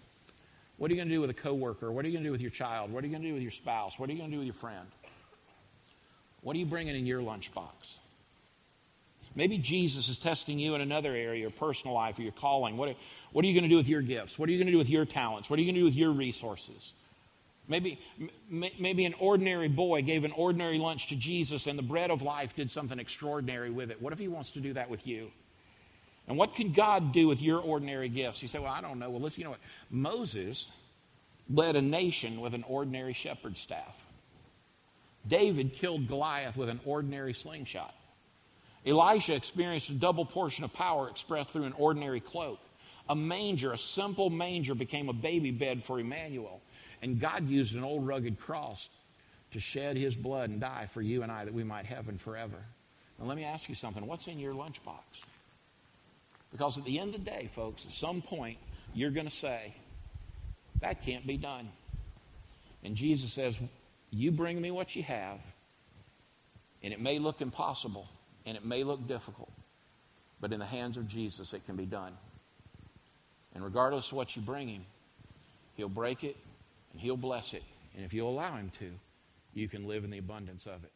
What 0.77 0.91
are 0.91 0.93
you 0.93 0.99
going 0.99 1.09
to 1.09 1.15
do 1.15 1.21
with 1.21 1.31
a 1.31 1.33
coworker? 1.33 1.91
What 1.91 2.05
are 2.05 2.09
you 2.09 2.13
going 2.13 2.25
to 2.25 2.27
do 2.27 2.31
with 2.31 2.41
your 2.41 2.51
child? 2.51 2.91
What 2.91 3.03
are 3.03 3.07
you 3.07 3.11
going 3.11 3.23
to 3.23 3.29
do 3.29 3.33
with 3.33 3.41
your 3.41 3.49
spouse? 3.49 3.97
What 3.97 4.07
are 4.07 4.13
you 4.13 4.19
going 4.19 4.29
to 4.29 4.35
do 4.35 4.39
with 4.39 4.45
your 4.45 4.53
friend? 4.53 4.87
What 6.45 6.55
are 6.55 6.59
you 6.59 6.67
bringing 6.67 6.95
in 6.95 7.07
your 7.07 7.21
lunchbox? 7.21 7.95
Maybe 9.33 9.57
Jesus 9.57 10.09
is 10.09 10.19
testing 10.19 10.59
you 10.59 10.75
in 10.75 10.81
another 10.81 11.09
area, 11.09 11.41
your 11.41 11.49
personal 11.49 11.95
life 11.95 12.19
or 12.19 12.21
your 12.21 12.33
calling. 12.33 12.77
What 12.77 12.89
are, 12.89 12.95
what 13.31 13.43
are 13.43 13.47
you 13.47 13.55
going 13.55 13.63
to 13.63 13.69
do 13.69 13.77
with 13.77 13.87
your 13.87 14.03
gifts? 14.03 14.37
What 14.37 14.47
are 14.47 14.51
you 14.51 14.59
going 14.59 14.67
to 14.67 14.71
do 14.71 14.77
with 14.77 14.91
your 14.91 15.05
talents? 15.05 15.49
What 15.49 15.57
are 15.57 15.63
you 15.63 15.65
going 15.65 15.73
to 15.73 15.81
do 15.81 15.85
with 15.85 15.95
your 15.95 16.11
resources? 16.11 16.93
Maybe, 17.67 17.99
maybe 18.47 19.05
an 19.05 19.15
ordinary 19.17 19.69
boy 19.69 20.03
gave 20.03 20.23
an 20.23 20.33
ordinary 20.33 20.77
lunch 20.77 21.07
to 21.07 21.15
Jesus 21.15 21.65
and 21.65 21.79
the 21.79 21.83
bread 21.83 22.11
of 22.11 22.21
life 22.21 22.55
did 22.55 22.69
something 22.69 22.99
extraordinary 22.99 23.71
with 23.71 23.89
it. 23.89 23.99
What 23.99 24.13
if 24.13 24.19
he 24.19 24.27
wants 24.27 24.51
to 24.51 24.59
do 24.59 24.73
that 24.73 24.87
with 24.87 25.07
you? 25.07 25.31
And 26.27 26.37
what 26.37 26.53
can 26.53 26.73
God 26.73 27.11
do 27.11 27.25
with 27.25 27.41
your 27.41 27.59
ordinary 27.59 28.07
gifts? 28.07 28.43
You 28.43 28.47
say, 28.47 28.59
Well, 28.59 28.71
I 28.71 28.81
don't 28.81 28.99
know. 28.99 29.09
Well, 29.09 29.19
listen, 29.19 29.41
you 29.41 29.45
know 29.45 29.51
what? 29.51 29.61
Moses 29.89 30.71
led 31.49 31.75
a 31.75 31.81
nation 31.81 32.39
with 32.39 32.53
an 32.53 32.63
ordinary 32.67 33.13
shepherd 33.13 33.57
staff. 33.57 34.05
David 35.27 35.73
killed 35.73 36.07
Goliath 36.07 36.55
with 36.55 36.69
an 36.69 36.79
ordinary 36.85 37.33
slingshot. 37.33 37.93
Elisha 38.85 39.33
experienced 39.33 39.89
a 39.89 39.93
double 39.93 40.25
portion 40.25 40.63
of 40.63 40.73
power 40.73 41.09
expressed 41.09 41.49
through 41.49 41.63
an 41.63 41.73
ordinary 41.73 42.19
cloak. 42.19 42.59
A 43.09 43.15
manger, 43.15 43.71
a 43.71 43.77
simple 43.77 44.29
manger, 44.29 44.75
became 44.75 45.09
a 45.09 45.13
baby 45.13 45.51
bed 45.51 45.83
for 45.83 45.99
Emmanuel. 45.99 46.61
And 47.01 47.19
God 47.19 47.47
used 47.47 47.75
an 47.75 47.83
old 47.83 48.05
rugged 48.05 48.39
cross 48.39 48.89
to 49.51 49.59
shed 49.59 49.97
his 49.97 50.15
blood 50.15 50.49
and 50.49 50.59
die 50.59 50.87
for 50.91 51.01
you 51.01 51.23
and 51.23 51.31
I 51.31 51.45
that 51.45 51.53
we 51.53 51.63
might 51.63 51.85
heaven 51.85 52.17
forever. 52.17 52.57
Now, 53.19 53.25
let 53.25 53.37
me 53.37 53.43
ask 53.43 53.69
you 53.69 53.75
something. 53.75 54.05
What's 54.05 54.27
in 54.27 54.39
your 54.39 54.53
lunchbox? 54.53 55.23
Because 56.51 56.77
at 56.77 56.85
the 56.85 56.99
end 56.99 57.15
of 57.15 57.23
the 57.23 57.31
day, 57.31 57.49
folks, 57.53 57.85
at 57.85 57.91
some 57.91 58.21
point, 58.21 58.57
you're 58.93 59.11
going 59.11 59.27
to 59.27 59.35
say, 59.35 59.75
that 60.81 61.03
can't 61.03 61.25
be 61.25 61.37
done. 61.37 61.69
And 62.83 62.95
Jesus 62.95 63.33
says, 63.33 63.57
You 64.11 64.31
bring 64.31 64.61
me 64.61 64.71
what 64.71 64.95
you 64.95 65.03
have, 65.03 65.39
and 66.83 66.93
it 66.93 66.99
may 66.99 67.19
look 67.19 67.41
impossible, 67.41 68.07
and 68.45 68.55
it 68.55 68.63
may 68.63 68.83
look 68.83 69.07
difficult, 69.07 69.51
but 70.39 70.53
in 70.53 70.59
the 70.59 70.65
hands 70.65 70.97
of 70.97 71.07
Jesus, 71.07 71.53
it 71.53 71.65
can 71.65 71.75
be 71.75 71.85
done. 71.85 72.13
And 73.53 73.63
regardless 73.63 74.07
of 74.07 74.13
what 74.13 74.35
you 74.35 74.41
bring 74.41 74.67
him, 74.67 74.85
he'll 75.75 75.89
break 75.89 76.23
it 76.23 76.35
and 76.91 77.01
he'll 77.01 77.17
bless 77.17 77.53
it. 77.53 77.63
And 77.95 78.03
if 78.05 78.13
you 78.13 78.27
allow 78.27 78.55
him 78.55 78.71
to, 78.79 78.91
you 79.53 79.67
can 79.69 79.87
live 79.87 80.03
in 80.03 80.11
the 80.11 80.17
abundance 80.17 80.65
of 80.65 80.83
it. 80.83 80.91